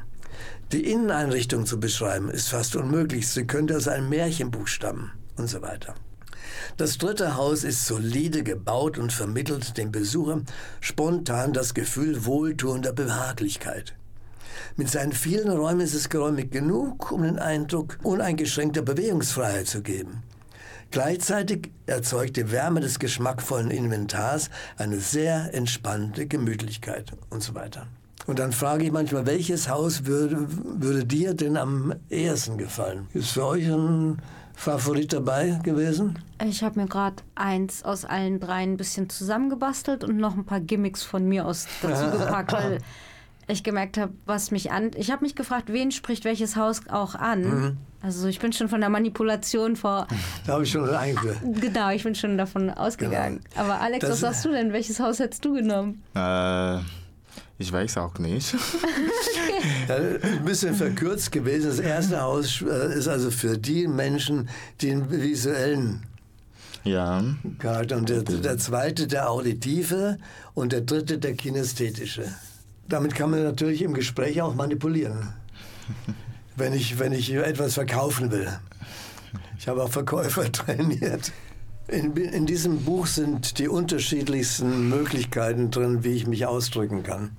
Die 0.75 0.91
Inneneinrichtung 0.91 1.67
zu 1.67 1.79
beschreiben 1.79 2.29
ist 2.29 2.49
fast 2.49 2.75
unmöglich. 2.75 3.29
Sie 3.29 3.47
könnte 3.47 3.77
aus 3.77 3.87
einem 3.87 4.09
Märchenbuch 4.09 4.67
stammen 4.67 5.13
und 5.37 5.47
so 5.47 5.63
weiter. 5.63 5.95
Das 6.77 6.99
dritte 6.99 7.37
Haus 7.37 7.63
ist 7.63 7.87
solide 7.87 8.43
gebaut 8.43 8.99
und 8.99 9.13
vermittelt 9.13 9.79
dem 9.79 9.93
Besucher 9.93 10.43
spontan 10.81 11.53
das 11.53 11.75
Gefühl 11.75 12.25
wohltuender 12.25 12.93
Behaglichkeit. 12.93 13.95
Mit 14.75 14.91
seinen 14.91 15.13
vielen 15.13 15.49
Räumen 15.49 15.81
ist 15.81 15.95
es 15.95 16.09
geräumig 16.09 16.51
genug, 16.51 17.13
um 17.13 17.23
den 17.23 17.39
Eindruck 17.39 17.99
uneingeschränkter 18.03 18.83
Bewegungsfreiheit 18.83 19.69
zu 19.69 19.81
geben. 19.81 20.25
Gleichzeitig 20.91 21.71
erzeugt 21.87 22.37
die 22.37 22.51
Wärme 22.51 22.81
des 22.81 22.99
geschmackvollen 22.99 23.71
Inventars 23.71 24.51
eine 24.77 24.99
sehr 24.99 25.55
entspannte 25.55 26.27
Gemütlichkeit 26.27 27.13
und 27.31 27.45
so 27.45 27.55
weiter. 27.55 27.87
Und 28.27 28.39
dann 28.39 28.53
frage 28.53 28.85
ich 28.85 28.93
manchmal, 28.93 29.27
welches 29.27 29.69
Haus 29.69 30.07
würde, 30.07 30.47
würde 30.49 31.05
dir 31.05 31.35
denn 31.35 31.57
am 31.57 31.95
ehesten 32.09 32.57
gefallen? 32.57 33.07
Ist 33.13 33.33
für 33.33 33.45
euch 33.45 33.67
ein 33.67 34.19
Favorit 34.55 35.13
dabei 35.13 35.61
gewesen? 35.63 36.19
Ich 36.43 36.63
habe 36.63 36.81
mir 36.81 36.87
gerade 36.87 37.17
eins 37.35 37.83
aus 37.85 38.05
allen 38.05 38.41
dreien 38.41 38.73
ein 38.73 38.77
bisschen 38.77 39.11
zusammengebastelt 39.11 40.05
und 40.05 40.17
noch 40.17 40.37
ein 40.37 40.45
paar 40.45 40.61
Gimmicks 40.61 41.03
von 41.03 41.29
mir 41.29 41.45
aus 41.47 41.67
dazu 41.83 42.11
gepackt, 42.19 42.53
weil 42.53 42.79
ich 43.47 43.63
gemerkt 43.63 43.99
habe, 43.99 44.13
was 44.25 44.51
mich 44.51 44.73
an. 44.73 44.93
Ich 44.97 45.11
habe 45.11 45.23
mich 45.23 45.35
gefragt, 45.35 45.71
wen 45.71 45.91
spricht 45.93 46.25
welches 46.25 46.57
Haus 46.57 46.83
auch 46.89 47.15
an. 47.15 47.43
Mhm. 47.43 47.77
Also 48.01 48.29
ich 48.29 48.39
bin 48.39 48.53
schon 48.53 48.69
von 48.69 48.81
der 48.81 48.91
Manipulation 48.91 49.77
vor. 49.77 50.07
Da 50.47 50.55
habe 50.55 50.65
ich 50.65 50.71
schon 50.71 50.89
eingeführt. 50.89 51.39
Genau, 51.61 51.91
ich 51.91 52.05
bin 52.05 52.15
schon 52.15 52.39
davon 52.39 52.71
ausgegangen. 52.71 53.41
Genau. 53.51 53.65
Aber 53.65 53.81
Alex, 53.81 54.01
das 54.01 54.11
was 54.11 54.21
sagst 54.21 54.45
du 54.45 54.51
denn? 54.51 54.73
Welches 54.73 55.01
Haus 55.01 55.19
hättest 55.19 55.45
du 55.45 55.55
genommen? 55.55 56.03
Äh, 56.15 56.79
ich 57.59 57.73
weiß 57.73 57.99
auch 57.99 58.19
nicht. 58.19 58.55
ja, 59.89 59.97
ein 59.97 60.45
bisschen 60.45 60.75
verkürzt 60.75 61.33
gewesen. 61.33 61.69
Das 61.69 61.79
erste 61.79 62.21
Haus 62.21 62.63
äh, 62.63 62.99
ist 62.99 63.09
also 63.09 63.31
für 63.31 63.59
die 63.59 63.87
Menschen, 63.87 64.49
die 64.81 64.91
einen 64.91 65.11
visuellen 65.11 66.03
ja. 66.83 67.23
Charakter. 67.59 67.97
Und 67.97 68.09
der, 68.09 68.23
der 68.23 68.59
zweite 68.59 69.07
der 69.07 69.31
auditive 69.31 70.19
und 70.55 70.73
der 70.73 70.83
dritte 70.83 71.19
der 71.19 71.35
kinästhetische. 71.35 72.25
Damit 72.89 73.15
kann 73.15 73.31
man 73.31 73.43
natürlich 73.43 73.83
im 73.83 73.95
Gespräch 73.95 74.43
auch 74.43 74.55
manipulieren. 74.55 75.33
wenn 76.57 76.73
ich, 76.73 76.99
wenn 76.99 77.13
ich 77.13 77.33
etwas 77.33 77.75
verkaufen 77.75 78.31
will. 78.31 78.49
Ich 79.59 79.69
habe 79.69 79.83
auch 79.83 79.91
Verkäufer 79.91 80.51
trainiert. 80.53 81.33
In, 81.89 82.17
in, 82.17 82.47
diesem 82.47 82.83
Buch 82.85 83.07
sind 83.07 83.59
die 83.59 83.69
unterschiedlichsten 83.69 84.89
Möglichkeiten 84.89 85.71
drin, 85.71 86.03
wie 86.03 86.13
ich 86.13 86.27
mich 86.27 86.47
ausdrücken 86.47 87.03
kann. 87.03 87.37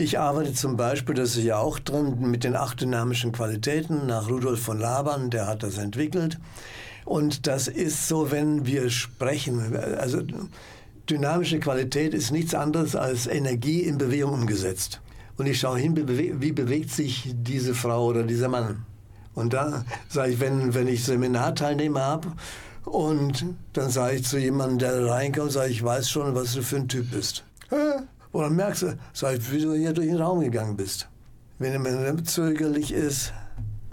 Ich 0.00 0.16
arbeite 0.16 0.52
zum 0.54 0.76
Beispiel, 0.76 1.16
das 1.16 1.34
ist 1.34 1.42
ja 1.42 1.58
auch 1.58 1.80
drin, 1.80 2.30
mit 2.30 2.44
den 2.44 2.54
acht 2.54 2.80
dynamischen 2.80 3.32
Qualitäten 3.32 4.06
nach 4.06 4.30
Rudolf 4.30 4.62
von 4.62 4.78
Laban, 4.78 5.28
der 5.28 5.48
hat 5.48 5.64
das 5.64 5.76
entwickelt. 5.76 6.38
Und 7.04 7.48
das 7.48 7.66
ist 7.66 8.06
so, 8.06 8.30
wenn 8.30 8.64
wir 8.64 8.90
sprechen. 8.90 9.74
Also 9.74 10.22
dynamische 11.10 11.58
Qualität 11.58 12.14
ist 12.14 12.30
nichts 12.30 12.54
anderes 12.54 12.94
als 12.94 13.26
Energie 13.26 13.80
in 13.80 13.98
Bewegung 13.98 14.34
umgesetzt. 14.34 15.00
Und 15.36 15.46
ich 15.46 15.58
schaue 15.58 15.80
hin, 15.80 15.96
wie 15.96 16.52
bewegt 16.52 16.90
sich 16.90 17.34
diese 17.34 17.74
Frau 17.74 18.04
oder 18.06 18.22
dieser 18.22 18.48
Mann. 18.48 18.86
Und 19.34 19.52
da 19.52 19.84
sage 20.08 20.30
ich, 20.30 20.38
wenn, 20.38 20.74
wenn 20.74 20.86
ich 20.86 21.02
Seminarteilnehmer 21.02 22.04
habe 22.04 22.32
und 22.84 23.46
dann 23.72 23.90
sage 23.90 24.14
ich 24.14 24.24
zu 24.24 24.38
jemandem, 24.38 24.78
der 24.78 25.06
reinkommt, 25.06 25.50
sage 25.50 25.70
ich, 25.70 25.78
ich 25.78 25.84
weiß 25.84 26.08
schon, 26.08 26.36
was 26.36 26.54
du 26.54 26.62
für 26.62 26.76
ein 26.76 26.86
Typ 26.86 27.10
bist. 27.10 27.42
Dann 28.32 28.56
merkst 28.56 28.82
du, 28.82 28.98
sag 29.12 29.36
ich, 29.36 29.52
wie 29.52 29.60
du 29.60 29.74
hier 29.74 29.92
durch 29.92 30.08
den 30.08 30.16
Raum 30.16 30.40
gegangen 30.40 30.76
bist. 30.76 31.08
Wenn 31.58 31.84
er 31.84 32.24
zögerlich 32.24 32.92
ist, 32.92 33.32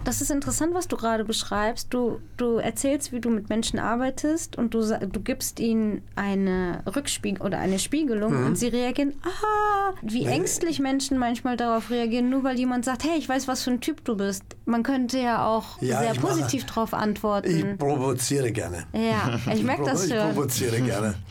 das 0.06 0.20
ist 0.20 0.30
interessant, 0.30 0.72
was 0.72 0.86
du 0.86 0.96
gerade 0.96 1.24
beschreibst. 1.24 1.92
Du, 1.92 2.20
du 2.36 2.58
erzählst, 2.58 3.10
wie 3.10 3.18
du 3.18 3.28
mit 3.28 3.48
Menschen 3.48 3.80
arbeitest 3.80 4.56
und 4.56 4.72
du, 4.72 4.80
du 4.80 5.20
gibst 5.20 5.58
ihnen 5.58 6.02
eine 6.14 6.84
Rückspiegel 6.86 7.44
oder 7.44 7.58
eine 7.58 7.80
Spiegelung 7.80 8.38
mhm. 8.38 8.46
und 8.46 8.56
sie 8.56 8.68
reagieren, 8.68 9.14
aha, 9.22 9.94
wie 10.02 10.24
nee. 10.24 10.30
ängstlich 10.30 10.78
Menschen 10.78 11.18
manchmal 11.18 11.56
darauf 11.56 11.90
reagieren, 11.90 12.30
nur 12.30 12.44
weil 12.44 12.56
jemand 12.56 12.84
sagt, 12.84 13.02
hey, 13.02 13.18
ich 13.18 13.28
weiß, 13.28 13.48
was 13.48 13.64
für 13.64 13.72
ein 13.72 13.80
Typ 13.80 14.04
du 14.04 14.16
bist. 14.16 14.44
Man 14.64 14.84
könnte 14.84 15.18
ja 15.18 15.44
auch 15.44 15.82
ja, 15.82 15.98
sehr 15.98 16.14
positiv 16.14 16.62
mache, 16.62 16.74
darauf 16.74 16.94
antworten. 16.94 17.70
Ich 17.72 17.78
provoziere 17.78 18.52
gerne. 18.52 18.86
Ja, 18.92 19.40
ich 19.52 19.64
merke 19.64 19.86
das 19.86 20.08
schon. 20.08 20.16
Ich 20.16 20.22
provoziere 20.22 20.80
gerne. 20.82 21.14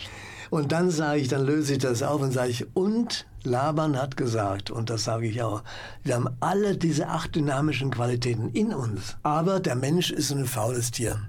Und 0.56 0.72
dann 0.72 0.90
sage 0.90 1.20
ich, 1.20 1.28
dann 1.28 1.46
löse 1.46 1.74
ich 1.74 1.80
das 1.80 2.02
auf 2.02 2.22
und 2.22 2.32
sage 2.32 2.50
ich, 2.50 2.66
und 2.78 3.26
Laban 3.44 4.02
hat 4.02 4.16
gesagt, 4.16 4.72
und 4.72 4.90
das 4.90 5.04
sage 5.04 5.28
ich 5.28 5.44
auch, 5.44 5.64
wir 6.06 6.16
haben 6.16 6.30
alle 6.40 6.78
diese 6.78 7.10
acht 7.10 7.36
dynamischen 7.36 7.92
Qualitäten 7.92 8.52
in 8.52 8.74
uns. 8.74 9.18
Aber 9.22 9.60
der 9.60 9.76
Mensch 9.76 10.12
ist 10.12 10.32
ein 10.32 10.46
faules 10.46 10.92
Tier. 10.92 11.20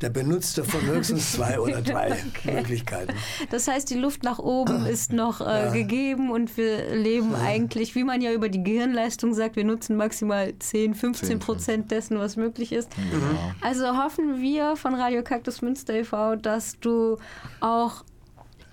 Der 0.00 0.10
benutzt 0.10 0.58
davon 0.58 0.80
höchstens 0.84 1.30
zwei 1.30 1.60
oder 1.60 1.80
drei 1.82 2.16
okay. 2.28 2.54
Möglichkeiten. 2.54 3.14
Das 3.52 3.68
heißt, 3.68 3.88
die 3.88 3.94
Luft 3.94 4.24
nach 4.24 4.40
oben 4.40 4.84
ist 4.90 5.12
noch 5.12 5.40
äh, 5.40 5.44
ja. 5.44 5.70
gegeben 5.70 6.32
und 6.32 6.56
wir 6.56 6.92
leben 6.96 7.30
ja. 7.30 7.46
eigentlich, 7.46 7.94
wie 7.94 8.02
man 8.02 8.20
ja 8.20 8.32
über 8.32 8.48
die 8.48 8.64
Gehirnleistung 8.64 9.32
sagt, 9.32 9.54
wir 9.54 9.64
nutzen 9.64 9.96
maximal 9.96 10.52
10, 10.58 10.96
15 10.96 11.38
Prozent 11.38 11.92
dessen, 11.92 12.18
was 12.18 12.34
möglich 12.34 12.72
ist. 12.72 12.90
Mhm. 12.98 13.38
Also 13.60 13.96
hoffen 13.96 14.40
wir 14.40 14.74
von 14.74 14.96
Radio 14.96 15.22
Kaktus 15.22 15.62
Münster 15.62 15.94
e.V., 15.94 16.34
dass 16.34 16.80
du 16.80 17.16
auch 17.60 18.02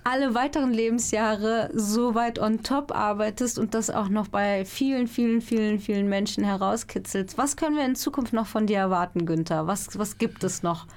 alle 0.08 0.34
weiteren 0.34 0.72
Lebensjahre 0.72 1.70
so 1.74 2.16
weit 2.16 2.40
on 2.40 2.64
top 2.64 2.96
arbeitest 2.96 3.60
und 3.60 3.74
das 3.74 3.90
auch 3.90 4.08
noch 4.08 4.30
bei 4.30 4.64
vielen, 4.64 5.06
vielen, 5.08 5.42
vielen, 5.42 5.82
vielen 5.82 6.08
Menschen 6.08 6.46
herauskitzelst. 6.46 7.38
Was 7.38 7.58
können 7.58 7.76
wir 7.76 7.86
in 7.86 7.96
Zukunft 7.96 8.32
noch 8.32 8.48
von 8.48 8.68
dir 8.68 8.78
erwarten, 8.78 9.26
Günther? 9.26 9.68
Was, 9.68 10.00
was 10.00 10.18
gibt 10.18 10.46
es 10.46 10.64
noch, 10.64 10.88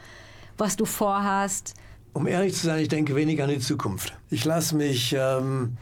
was 0.58 0.76
du 0.76 0.84
vorhast? 0.84 1.74
Um 2.12 2.28
ehrlich 2.28 2.54
zu 2.54 2.66
sein, 2.66 2.82
ich 2.82 2.88
denke 2.88 3.16
wenig 3.16 3.42
an 3.42 3.50
die 3.50 3.58
Zukunft. 3.58 4.16
Ich 4.30 4.44
lasse 4.44 4.76
mich 4.76 5.12
ähm, 5.18 5.76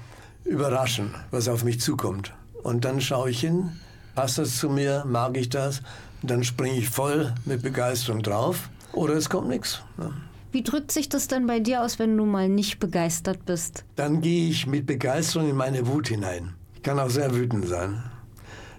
überraschen, 0.45 1.15
was 1.31 1.49
auf 1.49 1.65
mich 1.65 1.81
zukommt. 1.81 2.33
Und 2.63 2.87
dann 2.87 2.99
schaue 2.99 3.29
ich 3.29 3.41
hin, 3.41 3.73
passt 4.15 4.39
das 4.39 4.57
zu 4.57 4.71
mir, 4.71 5.05
mag 5.07 5.37
ich 5.37 5.51
das? 5.51 5.83
Und 6.23 6.31
dann 6.31 6.45
springe 6.45 6.79
ich 6.79 6.89
voll 6.89 7.35
mit 7.45 7.61
Begeisterung 7.61 8.23
drauf. 8.23 8.71
Oder 8.93 9.15
es 9.15 9.29
kommt 9.29 9.49
nichts. 9.49 9.83
Ne? 9.99 10.13
Wie 10.59 10.65
drückt 10.65 10.91
sich 10.91 11.09
das 11.09 11.29
denn 11.29 11.47
bei 11.47 11.61
dir 11.61 11.85
aus, 11.85 12.01
wenn 12.01 12.17
du 12.17 12.25
mal 12.25 12.49
nicht 12.49 12.81
begeistert 12.81 13.45
bist? 13.47 13.85
Dann 13.95 14.21
gehe 14.21 14.51
ich 14.51 14.67
mit 14.67 14.87
Begeisterung 14.87 15.49
in 15.49 15.55
meine 15.55 15.87
Wut 15.87 16.09
hinein. 16.09 16.55
Ich 16.75 16.83
kann 16.83 16.99
auch 16.99 17.11
sehr 17.11 17.33
wütend 17.33 17.69
sein. 17.69 18.03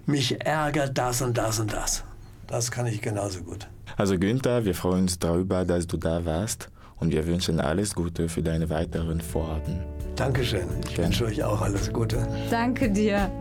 Mich 0.06 0.46
ärgert 0.46 0.98
das 0.98 1.22
und 1.22 1.38
das 1.38 1.58
und 1.58 1.72
das. 1.72 2.04
Das 2.48 2.70
kann 2.70 2.86
ich 2.86 3.02
genauso 3.02 3.44
gut. 3.44 3.70
Also 3.96 4.20
Günther, 4.20 4.66
wir 4.66 4.76
freuen 4.76 5.04
uns 5.04 5.20
darüber, 5.20 5.64
dass 5.64 5.88
du 5.88 5.96
da 5.96 6.26
warst 6.26 6.68
und 6.98 7.14
wir 7.14 7.26
wünschen 7.26 7.62
alles 7.62 7.96
Gute 7.96 8.28
für 8.28 8.44
deine 8.44 8.70
weiteren 8.70 9.22
Vorhaben. 9.22 9.80
Dankeschön. 10.18 10.68
Ich 10.84 10.96
Gerne. 10.96 11.06
wünsche 11.06 11.28
euch 11.28 11.42
auch 11.46 11.62
alles 11.62 11.94
Gute. 11.94 12.28
Danke 12.50 12.92
dir. 12.92 13.32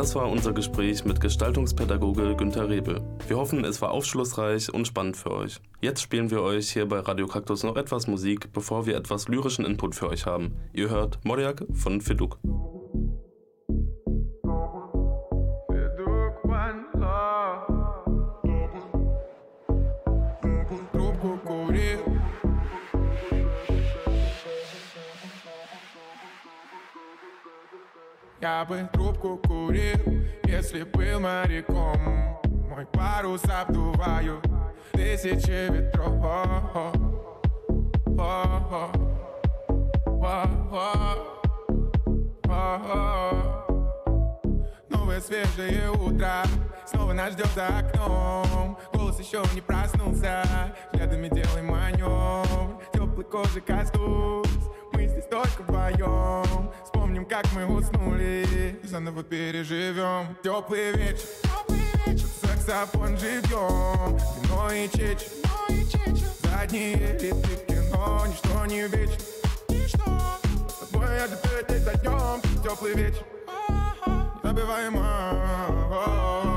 Das 0.00 0.14
war 0.14 0.30
unser 0.30 0.54
Gespräch 0.54 1.04
mit 1.04 1.20
Gestaltungspädagoge 1.20 2.34
Günter 2.34 2.70
Rebel. 2.70 3.02
Wir 3.28 3.36
hoffen, 3.36 3.66
es 3.66 3.82
war 3.82 3.90
aufschlussreich 3.90 4.72
und 4.72 4.86
spannend 4.86 5.14
für 5.14 5.30
euch. 5.30 5.60
Jetzt 5.82 6.00
spielen 6.00 6.30
wir 6.30 6.40
euch 6.40 6.70
hier 6.70 6.88
bei 6.88 7.00
Radio 7.00 7.26
Kaktus 7.26 7.64
noch 7.64 7.76
etwas 7.76 8.06
Musik, 8.06 8.50
bevor 8.54 8.86
wir 8.86 8.96
etwas 8.96 9.28
lyrischen 9.28 9.66
Input 9.66 9.94
für 9.94 10.08
euch 10.08 10.24
haben. 10.24 10.56
Ihr 10.72 10.88
hört 10.88 11.22
Moriak 11.22 11.66
von 11.74 12.00
Fiduk. 12.00 12.38
Я 28.40 28.64
бы 28.64 28.88
трубку 28.90 29.36
курил, 29.36 29.98
если 30.44 30.84
был 30.84 31.20
моряком. 31.20 32.38
Мой 32.70 32.86
парус 32.90 33.42
обдуваю 33.44 34.40
тысячи 34.92 35.70
ветров. 35.70 36.14
Новое 44.88 45.20
свежее 45.20 45.90
утро 45.90 46.44
Снова 46.86 47.12
нас 47.12 47.34
ждет 47.34 47.48
за 47.54 47.66
окном. 47.66 48.78
Голос 48.94 49.20
еще 49.20 49.42
не 49.54 49.60
проснулся 49.60 50.44
Взглядами 50.92 51.28
делаем 51.28 51.66
маневр 51.66 52.82
Теплый 52.92 53.24
кожи 53.24 53.60
кастус 53.60 54.48
Мы 55.00 55.06
здесь 55.06 55.24
только 55.30 55.62
вдвоем. 55.62 56.70
Вспомним, 56.84 57.24
как 57.24 57.50
мы 57.54 57.64
уснули 57.64 58.78
Заново 58.82 59.22
переживем. 59.22 60.36
Теплый 60.42 60.92
вечер, 60.92 61.24
Теплый 61.42 61.80
вечер. 62.04 62.26
Саксофон 62.42 63.16
живьем 63.16 64.18
Вино 64.42 64.70
и 64.72 64.90
чечь 64.90 65.26
Задние 66.42 66.96
ряды 66.96 67.32
кино 67.66 68.26
Ничто 68.26 68.66
не 68.66 68.82
вечно 68.88 69.24
Ничто. 69.70 70.02
С 70.68 70.86
тобой 70.86 71.06
я 71.16 71.28
за 71.28 71.94
днем 71.96 72.42
Теплый 72.62 72.94
вечер. 72.94 73.24
Незабываемо 74.42 76.49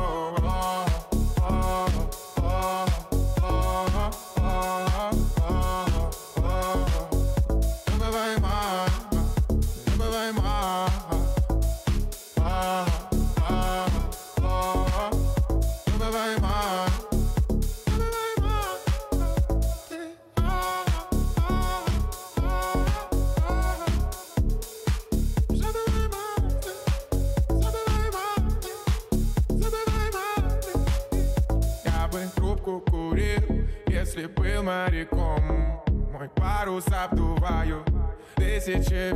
crazy 38.63 38.89
trip 38.89 39.12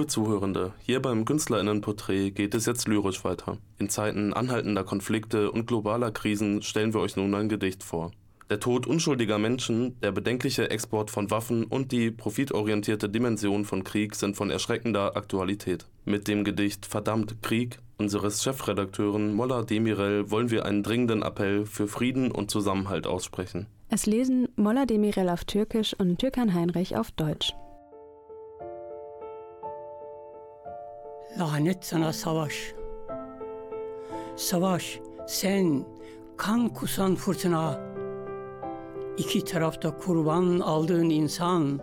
Liebe 0.00 0.08
Zuhörende, 0.08 0.72
hier 0.80 1.02
beim 1.02 1.26
Künstlerinnenporträt 1.26 2.30
geht 2.30 2.54
es 2.54 2.64
jetzt 2.64 2.88
lyrisch 2.88 3.22
weiter. 3.22 3.58
In 3.78 3.90
Zeiten 3.90 4.32
anhaltender 4.32 4.82
Konflikte 4.82 5.52
und 5.52 5.66
globaler 5.66 6.10
Krisen 6.10 6.62
stellen 6.62 6.94
wir 6.94 7.00
euch 7.00 7.16
nun 7.16 7.34
ein 7.34 7.50
Gedicht 7.50 7.82
vor. 7.82 8.10
Der 8.48 8.60
Tod 8.60 8.86
unschuldiger 8.86 9.38
Menschen, 9.38 10.00
der 10.00 10.12
bedenkliche 10.12 10.70
Export 10.70 11.10
von 11.10 11.30
Waffen 11.30 11.64
und 11.64 11.92
die 11.92 12.10
profitorientierte 12.10 13.10
Dimension 13.10 13.66
von 13.66 13.84
Krieg 13.84 14.14
sind 14.14 14.38
von 14.38 14.48
erschreckender 14.48 15.18
Aktualität. 15.18 15.84
Mit 16.06 16.28
dem 16.28 16.44
Gedicht 16.44 16.86
Verdammt 16.86 17.42
Krieg 17.42 17.78
unseres 17.98 18.42
Chefredakteuren 18.42 19.34
Molla 19.34 19.64
Demirel 19.64 20.30
wollen 20.30 20.50
wir 20.50 20.64
einen 20.64 20.82
dringenden 20.82 21.20
Appell 21.20 21.66
für 21.66 21.88
Frieden 21.88 22.30
und 22.30 22.50
Zusammenhalt 22.50 23.06
aussprechen. 23.06 23.66
Es 23.90 24.06
lesen 24.06 24.48
Molla 24.56 24.86
Demirel 24.86 25.28
auf 25.28 25.44
Türkisch 25.44 25.92
und 25.92 26.18
Türkan 26.18 26.54
Heinrich 26.54 26.96
auf 26.96 27.10
Deutsch. 27.10 27.52
Lanet 31.38 31.84
sana 31.84 32.12
savaş. 32.12 32.74
Savaş, 34.36 35.00
sen 35.26 35.84
kan 36.36 36.68
kusan 36.68 37.14
fırtına. 37.14 37.80
İki 39.18 39.44
tarafta 39.44 39.98
kurban 39.98 40.60
aldığın 40.60 41.10
insan. 41.10 41.80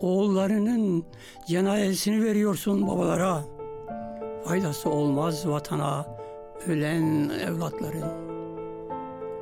Oğullarının 0.00 1.04
cenazesini 1.46 2.24
veriyorsun 2.24 2.88
babalara. 2.88 3.44
Faydası 4.44 4.90
olmaz 4.90 5.48
vatana 5.48 6.06
ölen 6.66 7.28
evlatların. 7.28 8.12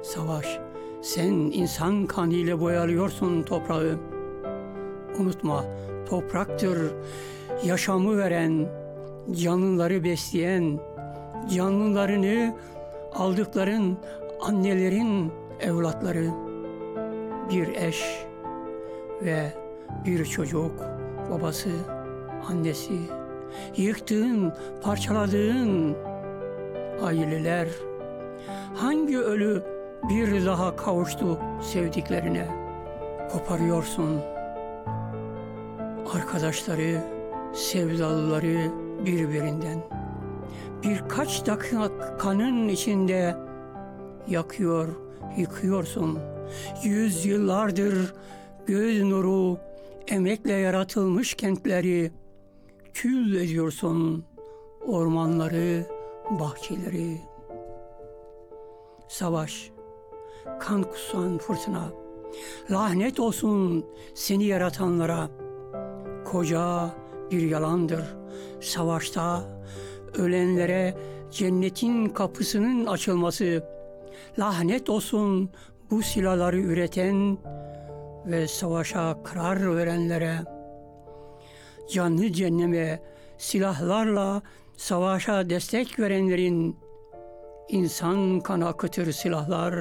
Savaş, 0.02 0.58
sen 1.02 1.32
insan 1.32 2.06
kanıyla 2.06 2.60
boyalıyorsun 2.60 3.42
toprağı. 3.42 3.98
Unutma, 5.18 5.64
topraktır 6.08 6.92
yaşamı 7.64 8.18
veren, 8.18 8.68
canlıları 9.32 10.04
besleyen, 10.04 10.80
canlılarını 11.54 12.54
aldıkların 13.14 13.98
annelerin 14.40 15.32
evlatları, 15.60 16.30
bir 17.50 17.68
eş 17.68 18.26
ve 19.22 19.52
bir 20.04 20.24
çocuk, 20.24 20.72
babası, 21.30 21.70
annesi, 22.48 22.98
yıktığın, 23.76 24.52
parçaladığın 24.82 25.96
aileler, 27.02 27.68
hangi 28.74 29.18
ölü 29.18 29.62
bir 30.08 30.46
daha 30.46 30.76
kavuştu 30.76 31.38
sevdiklerine, 31.62 32.48
koparıyorsun 33.32 34.20
arkadaşları, 36.14 37.19
sevdalıları 37.54 38.70
birbirinden. 39.06 39.78
Birkaç 40.82 41.46
dakikanın 41.46 42.68
içinde 42.68 43.36
yakıyor, 44.28 44.88
yıkıyorsun. 45.36 46.18
Yüz 46.84 47.26
yıllardır 47.26 48.14
göz 48.66 49.02
nuru, 49.02 49.58
emekle 50.08 50.52
yaratılmış 50.52 51.34
kentleri 51.34 52.12
kül 52.94 53.34
ediyorsun. 53.34 54.24
Ormanları, 54.86 55.86
bahçeleri. 56.30 57.20
Savaş, 59.08 59.70
kan 60.60 60.82
kusan 60.82 61.38
fırtına. 61.38 61.92
Lanet 62.70 63.20
olsun 63.20 63.86
seni 64.14 64.44
yaratanlara. 64.44 65.28
Koca 66.24 66.90
bir 67.30 67.42
yalandır. 67.42 68.04
Savaşta 68.60 69.42
ölenlere 70.18 70.94
cennetin 71.30 72.08
kapısının 72.08 72.86
açılması. 72.86 73.64
Lanet 74.38 74.90
olsun 74.90 75.50
bu 75.90 76.02
silahları 76.02 76.60
üreten 76.60 77.38
ve 78.26 78.48
savaşa 78.48 79.22
karar 79.22 79.76
verenlere. 79.76 80.38
Canlı 81.92 82.32
cehenneme 82.32 83.02
silahlarla 83.38 84.42
savaşa 84.76 85.50
destek 85.50 85.98
verenlerin 85.98 86.76
insan 87.68 88.40
kanı 88.40 88.68
akıtır 88.68 89.12
silahlar 89.12 89.74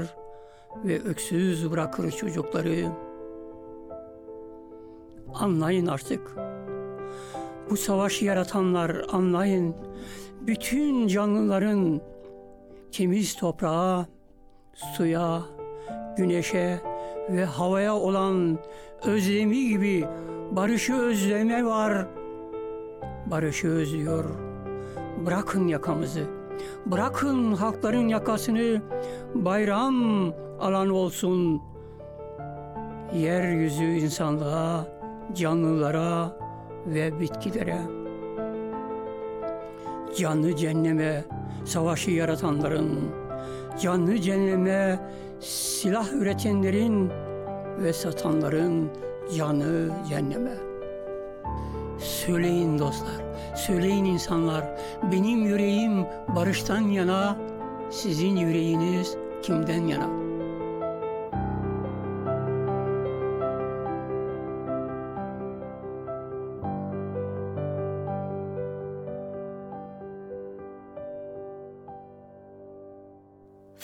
ve 0.86 1.02
öksüz 1.02 1.72
bırakır 1.72 2.12
çocukları. 2.12 2.86
Anlayın 5.34 5.88
artık. 5.88 6.49
Bu 7.69 7.77
savaşı 7.77 8.25
yaratanlar 8.25 9.01
anlayın. 9.12 9.75
Bütün 10.41 11.08
canlıların 11.08 12.01
temiz 12.91 13.36
toprağa, 13.36 14.05
suya, 14.73 15.41
güneşe 16.17 16.79
ve 17.29 17.45
havaya 17.45 17.95
olan 17.95 18.58
özlemi 19.05 19.67
gibi 19.67 20.05
barışı 20.51 20.93
özleme 20.95 21.65
var. 21.65 22.08
Barışı 23.26 23.67
özlüyor. 23.67 24.26
Bırakın 25.26 25.67
yakamızı. 25.67 26.24
Bırakın 26.86 27.53
halkların 27.53 28.07
yakasını 28.07 28.82
bayram 29.36 30.34
alan 30.59 30.89
olsun. 30.89 31.61
Yeryüzü 33.13 33.84
insanlığa, 33.84 34.88
canlılara 35.34 36.39
ve 36.86 37.19
bitkilere. 37.19 37.77
Canlı 40.17 40.55
cehenneme 40.55 41.23
savaşı 41.65 42.11
yaratanların, 42.11 42.99
canlı 43.82 44.19
cehenneme 44.19 44.99
silah 45.39 46.13
üretenlerin 46.13 47.09
ve 47.84 47.93
satanların 47.93 48.89
canı 49.38 49.89
cehenneme. 50.09 50.51
Söyleyin 51.99 52.80
dostlar, 52.80 53.25
söyleyin 53.55 54.05
insanlar, 54.05 54.63
benim 55.11 55.45
yüreğim 55.45 56.05
barıştan 56.36 56.82
yana, 56.82 57.38
sizin 57.89 58.36
yüreğiniz 58.36 59.17
kimden 59.41 59.82
yana? 59.82 60.28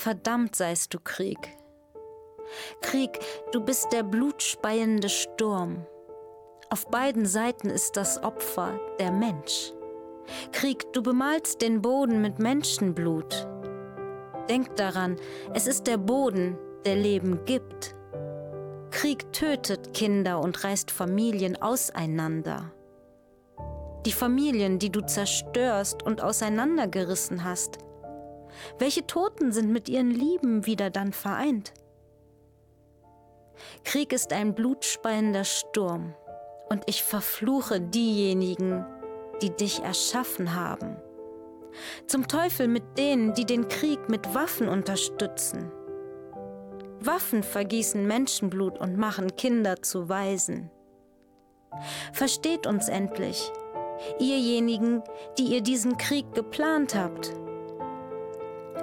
Verdammt 0.06 0.56
seist 0.56 0.93
du 0.93 0.99
Krieg. 0.99 1.58
Krieg, 2.82 3.18
du 3.51 3.60
bist 3.60 3.91
der 3.91 4.03
blutspeiende 4.03 5.10
Sturm. 5.10 5.84
Auf 6.70 6.86
beiden 6.91 7.26
Seiten 7.26 7.72
ist 7.72 7.97
das 7.97 8.22
Opfer 8.22 8.80
der 8.99 9.12
Mensch. 9.12 9.74
Krieg, 10.51 10.93
du 10.93 11.01
bemalst 11.01 11.64
den 11.64 11.82
Boden 11.82 12.22
mit 12.22 12.38
Menschenblut. 12.38 13.47
Denk 14.47 14.76
daran, 14.76 15.16
es 15.56 15.66
ist 15.66 15.88
der 15.88 15.97
Boden, 15.97 16.56
der 16.86 16.97
Leben 16.97 17.43
gibt. 17.45 17.95
Krieg 18.91 19.34
tötet 19.34 19.95
Kinder 19.95 20.39
und 20.39 20.64
reißt 20.64 20.91
Familien 20.91 21.60
auseinander. 21.60 22.72
Die 24.06 24.12
Familien, 24.12 24.78
die 24.78 24.91
du 24.91 25.01
zerstörst 25.01 26.03
und 26.03 26.22
auseinandergerissen 26.22 27.43
hast. 27.43 27.80
Welche 28.80 29.06
Toten 29.08 29.51
sind 29.51 29.72
mit 29.72 29.89
ihren 29.89 30.12
Lieben 30.12 30.66
wieder 30.66 30.89
dann 30.89 31.14
vereint? 31.14 31.74
Krieg 33.84 34.12
ist 34.14 34.34
ein 34.34 34.53
blutspeiender 34.53 35.43
Sturm 35.43 36.14
und 36.70 36.84
ich 36.88 37.03
verfluche 37.03 37.80
diejenigen, 37.80 38.86
die 39.41 39.51
dich 39.51 39.82
erschaffen 39.84 40.56
haben. 40.56 40.97
Zum 42.08 42.28
Teufel 42.28 42.68
mit 42.68 42.97
denen, 42.97 43.34
die 43.34 43.45
den 43.45 43.68
Krieg 43.68 44.10
mit 44.10 44.34
Waffen 44.34 44.68
unterstützen. 44.70 45.72
Waffen 46.99 47.43
vergießen 47.43 48.06
Menschenblut 48.08 48.80
und 48.80 48.97
machen 48.97 49.36
Kinder 49.36 49.82
zu 49.82 50.10
Waisen. 50.10 50.72
Versteht 52.14 52.66
uns 52.66 52.88
endlich, 52.88 53.51
ihrjenigen, 54.20 55.03
die 55.38 55.43
ihr 55.43 55.62
diesen 55.62 55.97
Krieg 55.97 56.34
geplant 56.34 56.95
habt. 56.95 57.34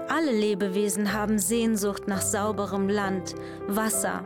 Alle 0.08 0.32
Lebewesen 0.32 1.12
haben 1.12 1.38
Sehnsucht 1.38 2.08
nach 2.08 2.22
sauberem 2.22 2.88
Land, 2.88 3.34
Wasser, 3.66 4.24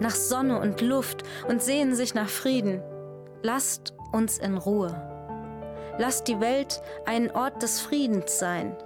nach 0.00 0.14
Sonne 0.14 0.60
und 0.60 0.80
Luft 0.80 1.24
und 1.48 1.62
sehnen 1.62 1.94
sich 1.94 2.14
nach 2.14 2.28
Frieden. 2.28 2.82
Lasst 3.42 3.94
uns 4.12 4.38
in 4.38 4.56
Ruhe. 4.56 4.94
Lasst 5.98 6.28
die 6.28 6.40
Welt 6.40 6.80
ein 7.06 7.30
Ort 7.32 7.62
des 7.62 7.80
Friedens 7.80 8.38
sein. 8.38 8.76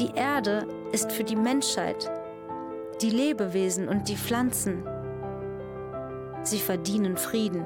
Die 0.00 0.14
Erde 0.14 0.66
ist 0.92 1.12
für 1.12 1.24
die 1.24 1.36
Menschheit, 1.36 2.10
die 3.02 3.10
Lebewesen 3.10 3.88
und 3.88 4.08
die 4.08 4.16
Pflanzen. 4.16 4.84
Sie 6.42 6.60
verdienen 6.60 7.16
Frieden. 7.16 7.64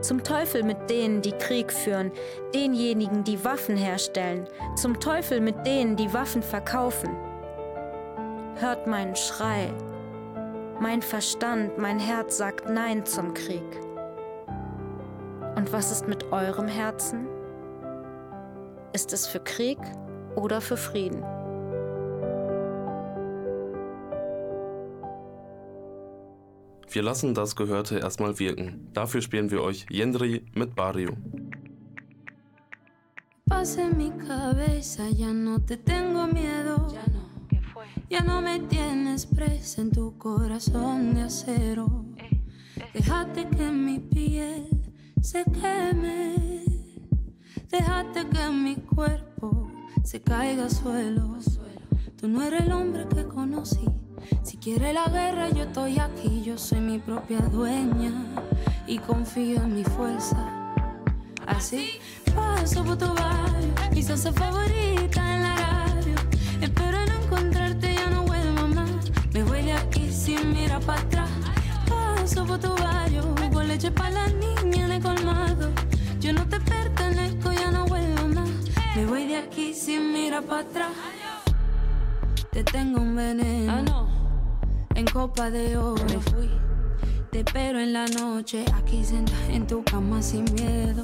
Zum 0.00 0.24
Teufel 0.24 0.62
mit 0.62 0.88
denen, 0.88 1.20
die 1.20 1.32
Krieg 1.32 1.72
führen, 1.72 2.10
denjenigen, 2.54 3.22
die 3.22 3.44
Waffen 3.44 3.76
herstellen, 3.76 4.48
zum 4.74 4.98
Teufel 4.98 5.40
mit 5.40 5.66
denen, 5.66 5.96
die 5.96 6.12
Waffen 6.14 6.42
verkaufen. 6.42 7.10
Hört 8.56 8.86
meinen 8.86 9.14
Schrei. 9.14 9.72
Mein 10.80 11.02
Verstand, 11.02 11.76
mein 11.76 11.98
Herz 11.98 12.38
sagt 12.38 12.70
Nein 12.70 13.04
zum 13.04 13.34
Krieg. 13.34 13.62
Und 15.56 15.70
was 15.72 15.92
ist 15.92 16.08
mit 16.08 16.32
eurem 16.32 16.68
Herzen? 16.68 17.26
Ist 18.94 19.12
es 19.12 19.26
für 19.26 19.40
Krieg 19.40 19.78
oder 20.34 20.62
für 20.62 20.78
Frieden? 20.78 21.22
Wir 26.92 27.02
lassen 27.02 27.34
das 27.34 27.54
Gehörte 27.54 28.00
erstmal 28.00 28.38
wirken. 28.40 28.88
Dafür 28.92 29.22
spielen 29.22 29.50
wir 29.52 29.62
euch 29.62 29.86
Yendri 29.90 30.44
mit 30.54 30.74
Barrio. 30.74 31.16
Paz 33.46 33.76
en 33.76 33.96
mi 33.96 34.10
cabeza, 34.10 35.08
ya 35.08 35.32
no 35.32 35.60
te 35.60 35.76
tengo 35.76 36.26
miedo. 36.26 36.88
Ya 36.92 37.06
no, 37.12 37.46
¿qué 37.48 37.60
fue? 37.62 37.84
Ya 38.08 38.22
no 38.22 38.42
me 38.42 38.58
tienes 38.60 39.24
presa 39.26 39.82
en 39.82 39.92
tu 39.92 40.18
corazón 40.18 41.14
de 41.14 41.22
acero. 41.22 42.06
Eh, 42.16 42.28
eh. 42.32 42.90
Déjate 42.94 43.48
que 43.48 43.70
mi 43.70 44.00
piel 44.00 44.66
se 45.20 45.44
queme. 45.44 46.64
Déjate 47.70 48.28
que 48.28 48.50
mi 48.50 48.74
cuerpo 48.74 49.70
se 50.02 50.20
caiga 50.20 50.64
al 50.64 50.70
suelo. 50.72 51.38
Tú 52.16 52.26
no 52.26 52.42
eres 52.42 52.62
el 52.62 52.72
hombre 52.72 53.06
que 53.14 53.24
conocí. 53.24 53.86
Quiere 54.60 54.92
la 54.92 55.06
guerra, 55.08 55.48
yo 55.48 55.62
estoy 55.62 55.98
aquí. 55.98 56.42
Yo 56.44 56.58
soy 56.58 56.80
mi 56.80 56.98
propia 56.98 57.38
dueña 57.38 58.12
y 58.86 58.98
confío 58.98 59.62
en 59.62 59.74
mi 59.74 59.84
fuerza. 59.84 60.36
Así 61.46 61.92
paso 62.34 62.84
por 62.84 62.98
tu 62.98 63.06
barrio, 63.06 63.72
mi 63.90 64.02
salsa 64.02 64.30
favorita 64.34 65.34
en 65.34 65.42
la 65.44 65.56
radio. 65.56 66.14
Espero 66.60 66.98
no 67.06 67.24
encontrarte, 67.24 67.94
ya 67.94 68.10
no 68.10 68.24
vuelvo 68.24 68.68
más. 68.68 69.10
Me 69.32 69.44
voy 69.44 69.62
de 69.62 69.72
aquí 69.72 70.12
sin 70.12 70.52
mirar 70.52 70.82
para 70.82 71.00
atrás. 71.00 71.30
Paso 71.88 72.44
por 72.44 72.58
tu 72.58 72.74
barrio, 72.74 73.34
con 73.50 73.66
leche 73.66 73.90
para 73.90 74.10
la 74.10 74.26
niña 74.28 74.84
en 74.84 74.92
el 74.92 75.02
colmado. 75.02 75.70
Yo 76.20 76.34
no 76.34 76.46
te 76.46 76.60
pertenezco, 76.60 77.50
ya 77.50 77.70
no 77.70 77.86
vuelvo 77.86 78.28
más. 78.28 78.50
Me 78.94 79.06
voy 79.06 79.26
de 79.26 79.38
aquí 79.38 79.72
sin 79.72 80.12
mirar 80.12 80.42
para 80.42 80.60
atrás. 80.60 80.92
Te 82.50 82.62
tengo 82.62 83.00
un 83.00 83.16
veneno. 83.16 84.06
Ah. 84.06 84.19
En 85.00 85.06
copa 85.06 85.50
de 85.50 85.78
oro 85.78 86.20
fui. 86.20 86.50
Te 87.30 87.38
espero 87.38 87.80
en 87.80 87.94
la 87.94 88.06
noche, 88.06 88.66
aquí 88.74 89.02
sentada 89.02 89.46
en 89.46 89.66
tu 89.66 89.82
cama 89.82 90.20
sin 90.20 90.44
miedo. 90.52 91.02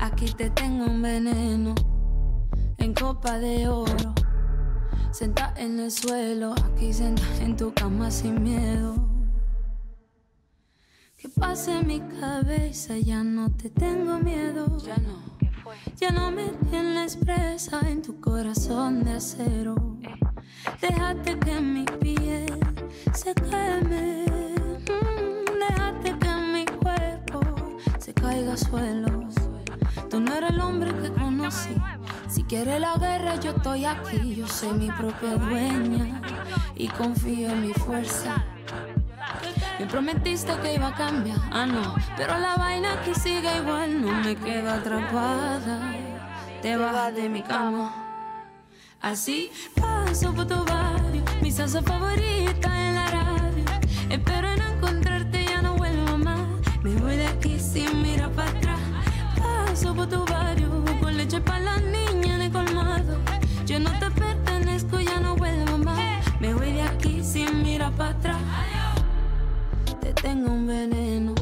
Aquí 0.00 0.32
te 0.32 0.50
tengo 0.50 0.86
un 0.86 1.00
veneno. 1.00 1.76
En 2.78 2.92
copa 2.92 3.38
de 3.38 3.68
oro. 3.68 4.14
Sentada 5.12 5.54
en 5.60 5.78
el 5.78 5.92
suelo, 5.92 6.56
aquí 6.64 6.92
sentada 6.92 7.44
en 7.44 7.56
tu 7.56 7.72
cama 7.72 8.10
sin 8.10 8.42
miedo. 8.42 8.96
Que 11.16 11.28
pase 11.28 11.78
en 11.78 11.86
mi 11.86 12.00
cabeza, 12.00 12.98
ya 12.98 13.22
no 13.22 13.48
te 13.52 13.70
tengo 13.70 14.18
miedo. 14.18 14.76
Ya 14.84 14.96
no. 14.96 15.22
Ya 16.00 16.10
no 16.10 16.32
me 16.32 16.48
tienes 16.68 17.14
presa 17.14 17.78
en 17.88 18.02
tu 18.02 18.20
corazón 18.20 19.04
de 19.04 19.12
acero. 19.12 19.76
Déjate 20.80 21.38
que 21.38 21.60
mi 21.60 21.84
piel 22.00 22.69
se 23.12 23.34
queme. 23.34 24.24
Mm, 24.88 25.58
déjate 25.58 26.18
que 26.18 26.34
mi 26.52 26.64
cuerpo 26.64 27.40
se 27.98 28.14
caiga 28.14 28.52
al 28.52 28.58
suelo. 28.58 29.28
Tú 30.08 30.20
no 30.20 30.34
eres 30.34 30.50
el 30.50 30.60
hombre 30.60 30.92
que 31.00 31.12
conocí. 31.12 31.76
Si 32.28 32.42
quieres 32.44 32.80
la 32.80 32.96
guerra, 32.96 33.36
yo 33.36 33.50
estoy 33.52 33.84
aquí. 33.84 34.34
Yo 34.34 34.46
soy 34.46 34.72
mi 34.72 34.90
propia 34.90 35.36
dueña 35.36 36.20
y 36.76 36.88
confío 36.88 37.50
en 37.50 37.66
mi 37.66 37.72
fuerza. 37.74 38.44
Me 39.78 39.86
prometiste 39.86 40.52
que 40.60 40.74
iba 40.74 40.88
a 40.88 40.94
cambiar, 40.94 41.38
ah 41.50 41.64
no, 41.64 41.94
pero 42.16 42.38
la 42.38 42.54
vaina 42.56 42.92
aquí 42.94 43.14
sigue 43.14 43.56
igual, 43.56 44.02
no 44.02 44.12
me 44.12 44.36
quedo 44.36 44.70
atrapada. 44.70 45.94
Te 46.60 46.76
bajas 46.76 47.14
de 47.14 47.28
mi 47.30 47.42
cama. 47.42 47.94
Así 49.00 49.50
paso 49.80 50.34
por 50.34 50.46
tu 50.46 50.62
barrio, 50.64 50.99
mi 51.42 51.50
salsa 51.50 51.82
favorita 51.82 52.88
en 52.88 52.94
la 52.94 53.06
radio. 53.06 53.64
Espero 54.08 54.56
no 54.56 54.64
encontrarte, 54.74 55.44
ya 55.44 55.62
no 55.62 55.76
vuelvo 55.76 56.18
más. 56.18 56.40
Me 56.82 56.94
voy 56.96 57.16
de 57.16 57.26
aquí 57.26 57.58
sin 57.58 58.02
mirar 58.02 58.30
para 58.32 58.50
atrás. 58.50 58.80
Paso 59.38 59.94
por 59.94 60.08
tu 60.08 60.24
barrio, 60.26 60.68
con 61.00 61.16
leche 61.16 61.40
para 61.40 61.60
la 61.60 61.76
niña 61.78 62.36
en 62.36 62.42
el 62.42 62.52
colmado. 62.52 63.18
Yo 63.66 63.80
no 63.80 63.90
te 63.98 64.10
pertenezco, 64.10 65.00
ya 65.00 65.20
no 65.20 65.36
vuelvo 65.36 65.78
más. 65.78 65.98
Me 66.40 66.54
voy 66.54 66.72
de 66.72 66.82
aquí 66.82 67.22
sin 67.22 67.62
mirar 67.62 67.92
para 67.92 68.10
atrás. 68.10 68.40
Te 70.00 70.12
tengo 70.14 70.50
un 70.52 70.66
veneno 70.66 71.34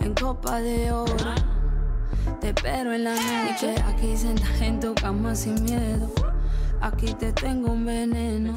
en 0.00 0.14
copa 0.14 0.60
de 0.60 0.92
oro. 0.92 1.34
Te 2.40 2.48
espero 2.48 2.92
en 2.92 3.04
la 3.04 3.14
noche, 3.14 3.74
aquí 3.86 4.16
sentada 4.16 4.64
en 4.64 4.80
tu 4.80 4.94
cama 4.94 5.34
sin 5.34 5.62
miedo. 5.64 6.10
Aquí 6.80 7.12
te 7.14 7.32
tengo 7.32 7.72
un 7.72 7.84
veneno 7.84 8.54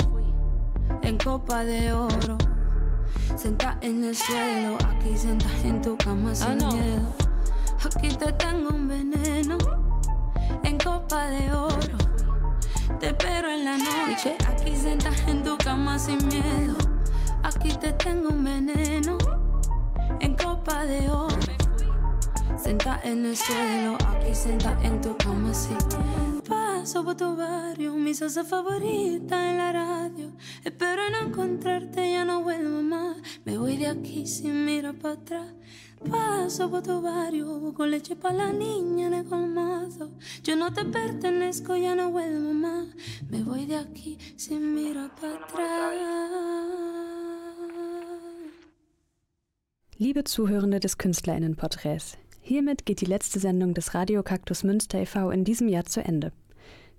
en 1.03 1.17
copa 1.17 1.63
de 1.63 1.93
oro. 1.93 2.37
Sentada 3.35 3.77
en 3.81 4.03
el 4.03 4.15
suelo, 4.15 4.77
aquí 4.89 5.17
sentada 5.17 5.59
en 5.63 5.81
tu 5.81 5.97
cama 5.97 6.33
sin 6.33 6.57
miedo. 6.57 7.13
Aquí 7.85 8.09
te 8.15 8.31
tengo 8.33 8.69
un 8.69 8.87
veneno 8.87 9.57
en 10.63 10.77
copa 10.77 11.27
de 11.27 11.51
oro. 11.51 11.97
Te 12.99 13.07
espero 13.07 13.49
en 13.49 13.65
la 13.65 13.77
noche, 13.77 14.35
aquí 14.47 14.75
sentada 14.75 15.15
en 15.27 15.43
tu 15.43 15.57
cama 15.57 15.99
sin 15.99 16.25
miedo. 16.27 16.75
Aquí 17.43 17.73
te 17.73 17.91
tengo 17.93 18.29
un 18.29 18.43
veneno 18.43 19.17
en 20.19 20.35
copa 20.35 20.85
de 20.85 21.09
oro. 21.09 21.53
Senta 22.57 22.99
en 23.03 23.25
el 23.25 23.35
suelo, 23.35 23.97
aquí 24.09 24.33
senta 24.33 24.77
en 24.83 25.01
tu 25.01 25.15
cama 25.17 25.53
sin 25.53 25.77
Paso 25.77 26.32
por 26.91 27.15
tu 27.15 27.35
barrio, 27.35 27.95
mi 27.95 28.13
salsa 28.13 28.43
favorita 28.43 29.51
en 29.51 29.57
la 29.57 29.71
radio. 29.71 30.33
Espero 30.65 31.09
no 31.09 31.27
encontrarte, 31.27 32.11
ya 32.11 32.25
no 32.25 32.43
vuelvo 32.43 32.81
más. 32.81 33.17
Me 33.45 33.57
voy 33.57 33.77
de 33.77 33.87
aquí 33.87 34.27
sin 34.27 34.65
mirar 34.65 34.95
para 34.95 35.13
atrás. 35.13 35.53
Paso 36.09 36.69
por 36.69 36.83
tu 36.83 37.01
barrio, 37.01 37.73
con 37.73 37.89
leche 37.89 38.17
para 38.17 38.35
la 38.35 38.51
niña 38.51 39.07
en 39.07 39.13
el 39.13 39.25
colmado. 39.25 40.11
Yo 40.43 40.57
no 40.57 40.73
te 40.73 40.83
pertenezco, 40.83 41.77
ya 41.77 41.95
no 41.95 42.11
vuelvo 42.11 42.53
más. 42.53 42.87
Me 43.29 43.43
voy 43.43 43.65
de 43.65 43.77
aquí 43.77 44.17
sin 44.35 44.75
mirar 44.75 45.15
para 45.15 45.35
atrás. 45.35 45.93
Liebe 49.97 50.23
Zuhörende 50.27 50.81
des 50.81 50.97
Künstlerinnenporträts, 50.97 52.17
hiermit 52.41 52.85
geht 52.85 52.99
die 52.99 53.05
letzte 53.05 53.39
Sendung 53.39 53.73
des 53.73 53.93
Radio 53.93 54.21
Kaktus 54.21 54.65
Münster 54.65 54.99
e.V. 54.99 55.31
in 55.31 55.45
diesem 55.45 55.69
Jahr 55.69 55.85
zu 55.85 56.03
Ende. 56.03 56.33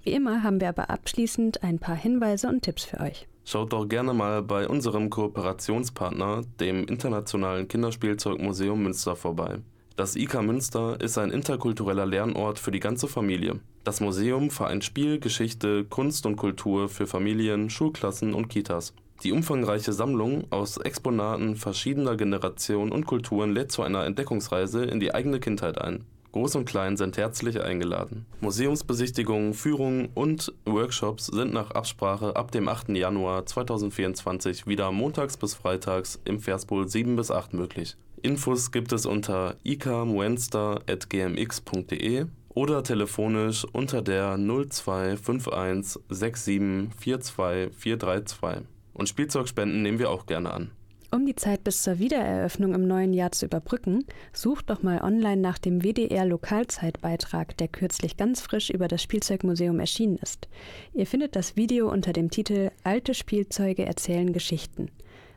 Wie 0.05 0.13
immer 0.13 0.43
haben 0.43 0.61
wir 0.61 0.69
aber 0.69 0.91
abschließend 0.91 1.63
ein 1.63 1.79
paar 1.79 1.97
Hinweise 1.97 2.49
und 2.49 2.61
Tipps 2.63 2.85
für 2.85 3.01
euch. 3.01 3.27
Schaut 3.47 3.73
doch 3.73 3.89
gerne 3.89 4.13
mal 4.13 4.43
bei 4.43 4.69
unserem 4.69 5.09
Kooperationspartner, 5.09 6.43
dem 6.61 6.85
Internationalen 6.87 7.69
Kinderspielzeugmuseum 7.69 8.83
Münster, 8.83 9.17
vorbei. 9.17 9.61
Das 9.97 10.15
IK 10.15 10.43
Münster 10.43 11.01
ist 11.01 11.17
ein 11.17 11.31
interkultureller 11.31 12.05
Lernort 12.05 12.59
für 12.59 12.71
die 12.71 12.81
ganze 12.81 13.09
Familie. 13.09 13.61
Das 13.83 14.01
Museum 14.01 14.51
vereint 14.51 14.85
Spiel, 14.85 15.21
Geschichte, 15.21 15.85
Kunst 15.85 16.27
und 16.27 16.37
Kultur 16.37 16.89
für 16.89 17.07
Familien, 17.07 17.71
Schulklassen 17.71 18.35
und 18.35 18.49
Kitas. 18.49 18.93
Die 19.23 19.33
umfangreiche 19.33 19.93
Sammlung 19.93 20.45
aus 20.51 20.77
Exponaten 20.77 21.57
verschiedener 21.57 22.17
Generationen 22.17 22.93
und 22.93 23.07
Kulturen 23.07 23.53
lädt 23.55 23.73
zu 23.73 23.83
einer 23.83 24.05
Entdeckungsreise 24.05 24.85
in 24.85 25.01
die 25.01 25.15
eigene 25.15 25.41
Kindheit 25.41 25.81
ein. 25.81 26.05
Groß 26.35 26.57
und 26.57 26.65
Klein 26.65 26.97
sind 26.97 27.17
herzlich 27.17 27.63
eingeladen. 27.63 28.27
Museumsbesichtigungen, 28.41 29.55
Führungen 29.55 30.09
und 30.15 30.53
Workshops 30.65 31.27
sind 31.27 31.53
nach 31.53 31.71
Absprache 31.71 32.35
ab 32.35 32.51
dem 32.51 32.67
8. 32.67 32.89
Januar 32.89 33.47
2024 33.47 34.67
wieder 34.67 34.91
montags 34.91 35.37
bis 35.37 35.55
freitags 35.55 36.21
im 36.25 36.41
Verspool 36.41 36.89
7 36.89 37.15
bis 37.15 37.31
8 37.31 37.55
möglich. 37.55 37.97
Infos 38.21 38.73
gibt 38.73 38.91
es 38.91 39.07
unter 39.07 39.55
ikamuenster.gmx.de 39.63 42.27
oder 42.49 42.83
telefonisch 42.83 43.65
unter 43.71 44.03
der 44.03 44.37
0251 44.37 46.03
67 46.09 47.23
42 47.23 47.79
432. 47.79 48.67
Und 48.93 49.09
Spielzeugspenden 49.09 49.83
nehmen 49.83 50.01
wir 50.01 50.11
auch 50.11 50.27
gerne 50.27 50.53
an. 50.53 50.73
Um 51.15 51.27
die 51.27 51.37
Zeit 51.37 51.63
bis 51.63 51.85
zur 51.85 52.01
Wiedereröffnung 52.01 52.75
im 52.75 52.89
neuen 52.89 53.13
Jahr 53.15 53.31
zu 53.31 53.47
überbrücken, 53.47 54.05
sucht 54.33 54.69
doch 54.69 54.83
mal 54.83 55.01
online 55.01 55.41
nach 55.41 55.59
dem 55.59 55.85
WDR 55.85 56.25
Lokalzeitbeitrag, 56.25 57.57
der 57.57 57.69
kürzlich 57.69 58.17
ganz 58.17 58.41
frisch 58.41 58.69
über 58.69 58.89
das 58.89 59.01
Spielzeugmuseum 59.01 59.79
erschienen 59.79 60.19
ist. 60.21 60.49
Ihr 60.93 61.07
findet 61.07 61.37
das 61.37 61.55
Video 61.55 61.89
unter 61.89 62.13
dem 62.13 62.33
Titel 62.33 62.73
Alte 62.83 63.15
Spielzeuge 63.15 63.87
erzählen 63.87 64.33
Geschichten. 64.33 64.89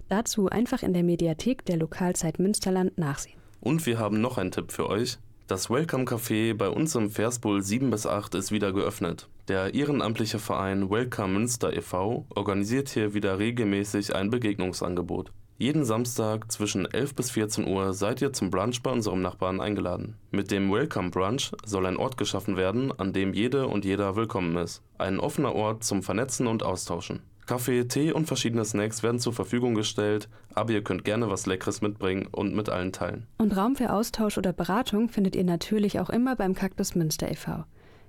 Dazu 0.10 0.50
einfach 0.50 0.82
in 0.82 0.94
der 0.94 1.04
Mediathek 1.04 1.64
der 1.66 1.78
Lokalzeit 1.78 2.40
Münsterland 2.40 2.98
nachsehen. 2.98 3.38
Und 3.62 3.86
wir 3.86 4.00
haben 4.00 4.20
noch 4.20 4.40
einen 4.40 4.50
Tipp 4.50 4.72
für 4.72 4.90
euch. 4.90 5.20
Das 5.46 5.70
Welcome 5.70 6.06
Café 6.06 6.56
bei 6.56 6.70
uns 6.70 6.96
im 6.96 7.12
Versbull 7.12 7.62
7 7.62 7.92
bis 7.92 8.08
8 8.08 8.34
ist 8.34 8.52
wieder 8.52 8.74
geöffnet. 8.74 9.30
Der 9.48 9.76
ehrenamtliche 9.76 10.40
Verein 10.40 10.90
Welcome 10.90 11.34
Münster 11.36 11.72
e.V. 11.72 12.26
organisiert 12.34 12.90
hier 12.90 13.14
wieder 13.14 13.38
regelmäßig 13.38 14.16
ein 14.16 14.32
Begegnungsangebot. 14.32 15.32
Jeden 15.60 15.86
Samstag 15.86 16.52
zwischen 16.52 16.86
11 16.86 17.16
bis 17.16 17.32
14 17.32 17.68
Uhr 17.68 17.92
seid 17.94 18.22
ihr 18.22 18.32
zum 18.32 18.52
Brunch 18.52 18.84
bei 18.84 18.92
unserem 18.92 19.24
Nachbarn 19.24 19.60
eingeladen. 19.60 20.16
Mit 20.30 20.52
dem 20.52 20.72
Welcome 20.72 21.10
Brunch 21.10 21.52
soll 21.66 21.88
ein 21.88 21.98
Ort 21.98 22.16
geschaffen 22.16 22.58
werden, 22.58 22.92
an 23.00 23.12
dem 23.12 23.34
jede 23.34 23.68
und 23.68 23.84
jeder 23.84 24.16
willkommen 24.16 24.56
ist. 24.58 24.84
Ein 25.00 25.20
offener 25.20 25.56
Ort 25.56 25.84
zum 25.84 26.04
Vernetzen 26.04 26.46
und 26.46 26.62
Austauschen. 26.62 27.22
Kaffee, 27.48 27.86
Tee 27.86 28.12
und 28.12 28.28
verschiedene 28.28 28.66
Snacks 28.66 29.02
werden 29.02 29.20
zur 29.20 29.34
Verfügung 29.34 29.74
gestellt, 29.74 30.30
aber 30.54 30.74
ihr 30.74 30.84
könnt 30.84 31.06
gerne 31.06 31.28
was 31.32 31.48
Leckeres 31.48 31.82
mitbringen 31.82 32.28
und 32.32 32.54
mit 32.54 32.70
allen 32.70 32.92
teilen. 32.92 33.26
Und 33.40 33.58
Raum 33.58 33.76
für 33.76 33.92
Austausch 33.92 34.38
oder 34.38 34.54
Beratung 34.54 35.10
findet 35.10 35.36
ihr 35.36 35.46
natürlich 35.46 36.00
auch 36.00 36.12
immer 36.12 36.36
beim 36.36 36.54
Kaktus 36.54 36.94
Münster 36.94 37.32
e.V. 37.32 37.64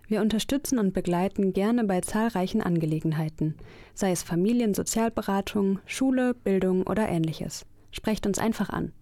Wir 0.09 0.22
unterstützen 0.22 0.78
und 0.78 0.94
begleiten 0.94 1.52
gerne 1.52 1.84
bei 1.84 2.00
zahlreichen 2.00 2.62
Angelegenheiten, 2.62 3.54
sei 3.94 4.11
es 4.11 4.22
Familiensozialberatung, 4.22 5.80
Schule, 5.84 6.32
Bildung 6.32 6.86
oder 6.86 7.06
ähnliches. 7.11 7.66
Sprecht 7.90 8.26
uns 8.26 8.38
einfach 8.38 8.70
an. 8.70 8.92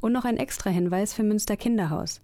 Und 0.00 0.12
noch 0.12 0.24
ein 0.24 0.38
extra 0.38 0.70
Hinweis 0.70 1.14
für 1.14 1.22
Münster 1.22 1.56
Kinderhaus. 1.56 2.20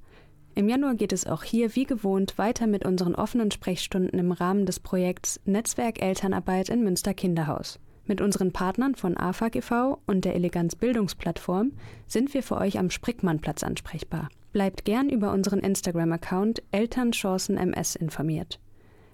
Im 0.56 0.68
Januar 0.68 0.96
geht 0.96 1.12
es 1.12 1.26
auch 1.26 1.44
hier 1.44 1.76
wie 1.76 1.84
gewohnt 1.84 2.36
weiter 2.36 2.66
mit 2.66 2.84
unseren 2.84 3.14
offenen 3.14 3.52
Sprechstunden 3.52 4.18
im 4.18 4.32
Rahmen 4.32 4.66
des 4.66 4.80
Projekts 4.80 5.38
Netzwerk 5.44 6.02
Elternarbeit 6.02 6.68
in 6.68 6.82
Münster 6.82 7.14
Kinderhaus. 7.14 7.78
Mit 8.06 8.20
unseren 8.20 8.52
Partnern 8.52 8.96
von 8.96 9.16
AFAG 9.16 9.56
e.V. 9.56 10.00
und 10.06 10.24
der 10.24 10.34
Eleganz 10.34 10.74
Bildungsplattform 10.74 11.72
sind 12.06 12.34
wir 12.34 12.42
für 12.42 12.56
euch 12.56 12.78
am 12.78 12.90
Sprickmannplatz 12.90 13.62
ansprechbar. 13.62 14.30
Bleibt 14.56 14.86
gern 14.86 15.10
über 15.10 15.32
unseren 15.32 15.58
Instagram-Account 15.58 16.62
ElternChancenMS 16.72 17.94
informiert. 17.94 18.58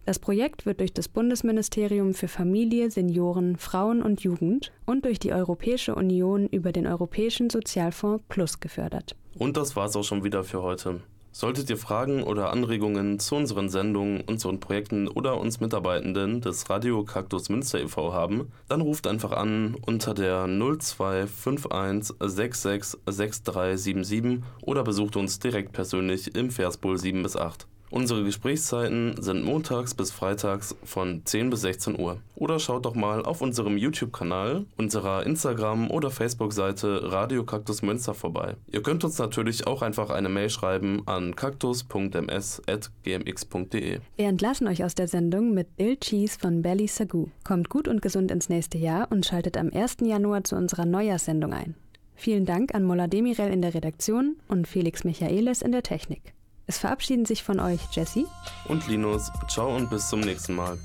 Das 0.04 0.20
Projekt 0.20 0.66
wird 0.66 0.78
durch 0.78 0.92
das 0.94 1.08
Bundesministerium 1.08 2.14
für 2.14 2.28
Familie, 2.28 2.92
Senioren, 2.92 3.56
Frauen 3.56 4.02
und 4.02 4.20
Jugend 4.20 4.70
und 4.86 5.04
durch 5.04 5.18
die 5.18 5.32
Europäische 5.32 5.96
Union 5.96 6.46
über 6.46 6.70
den 6.70 6.86
Europäischen 6.86 7.50
Sozialfonds 7.50 8.22
Plus 8.28 8.60
gefördert. 8.60 9.16
Und 9.36 9.56
das 9.56 9.74
war's 9.74 9.96
auch 9.96 10.04
schon 10.04 10.22
wieder 10.22 10.44
für 10.44 10.62
heute. 10.62 11.00
Solltet 11.34 11.70
ihr 11.70 11.78
Fragen 11.78 12.22
oder 12.22 12.50
Anregungen 12.50 13.18
zu 13.18 13.36
unseren 13.36 13.70
Sendungen, 13.70 14.20
unseren 14.20 14.60
Projekten 14.60 15.08
oder 15.08 15.40
uns 15.40 15.60
Mitarbeitenden 15.60 16.42
des 16.42 16.68
Radio 16.68 17.04
Kaktus 17.04 17.48
Münster 17.48 17.80
e.V. 17.80 18.12
haben, 18.12 18.52
dann 18.68 18.82
ruft 18.82 19.06
einfach 19.06 19.32
an 19.32 19.74
unter 19.86 20.12
der 20.12 20.46
0251 20.46 22.14
66 22.20 23.00
6377 23.06 24.44
oder 24.60 24.84
besucht 24.84 25.16
uns 25.16 25.38
direkt 25.38 25.72
persönlich 25.72 26.34
im 26.36 26.50
Versbull 26.50 26.98
7 26.98 27.22
bis 27.22 27.36
8. 27.36 27.66
Unsere 27.92 28.24
Gesprächszeiten 28.24 29.20
sind 29.20 29.44
montags 29.44 29.92
bis 29.92 30.10
freitags 30.10 30.74
von 30.82 31.20
10 31.26 31.50
bis 31.50 31.60
16 31.60 32.00
Uhr. 32.00 32.16
Oder 32.36 32.58
schaut 32.58 32.86
doch 32.86 32.94
mal 32.94 33.22
auf 33.22 33.42
unserem 33.42 33.76
YouTube-Kanal, 33.76 34.64
unserer 34.78 35.26
Instagram- 35.26 35.90
oder 35.90 36.10
Facebook-Seite 36.10 37.12
Radio 37.12 37.44
Kaktus 37.44 37.82
Münster 37.82 38.14
vorbei. 38.14 38.56
Ihr 38.72 38.82
könnt 38.82 39.04
uns 39.04 39.18
natürlich 39.18 39.66
auch 39.66 39.82
einfach 39.82 40.08
eine 40.08 40.30
Mail 40.30 40.48
schreiben 40.48 41.02
an 41.04 41.36
kaktus.ms.gmx.de. 41.36 43.98
Wir 44.16 44.26
entlassen 44.26 44.68
euch 44.68 44.84
aus 44.84 44.94
der 44.94 45.08
Sendung 45.08 45.52
mit 45.52 45.76
Bill 45.76 45.98
Cheese 45.98 46.38
von 46.38 46.62
Belly 46.62 46.86
Sagoo. 46.86 47.28
Kommt 47.44 47.68
gut 47.68 47.88
und 47.88 48.00
gesund 48.00 48.30
ins 48.30 48.48
nächste 48.48 48.78
Jahr 48.78 49.12
und 49.12 49.26
schaltet 49.26 49.58
am 49.58 49.68
1. 49.70 49.98
Januar 50.00 50.44
zu 50.44 50.56
unserer 50.56 50.86
Neujahrssendung 50.86 51.52
ein. 51.52 51.74
Vielen 52.14 52.46
Dank 52.46 52.74
an 52.74 52.84
Mola 52.84 53.06
Demirel 53.06 53.52
in 53.52 53.60
der 53.60 53.74
Redaktion 53.74 54.36
und 54.48 54.66
Felix 54.66 55.04
Michaelis 55.04 55.60
in 55.60 55.72
der 55.72 55.82
Technik. 55.82 56.32
Es 56.66 56.78
verabschieden 56.78 57.26
sich 57.26 57.42
von 57.42 57.60
euch 57.60 57.80
Jesse 57.92 58.26
und 58.68 58.86
Linus. 58.88 59.30
Ciao 59.48 59.74
und 59.74 59.90
bis 59.90 60.08
zum 60.08 60.20
nächsten 60.20 60.54
Mal. 60.54 60.78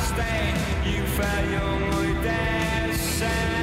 You 0.00 0.96
you 0.96 1.04
verjong 1.04 1.82
ooit 1.92 2.22
des 2.22 3.59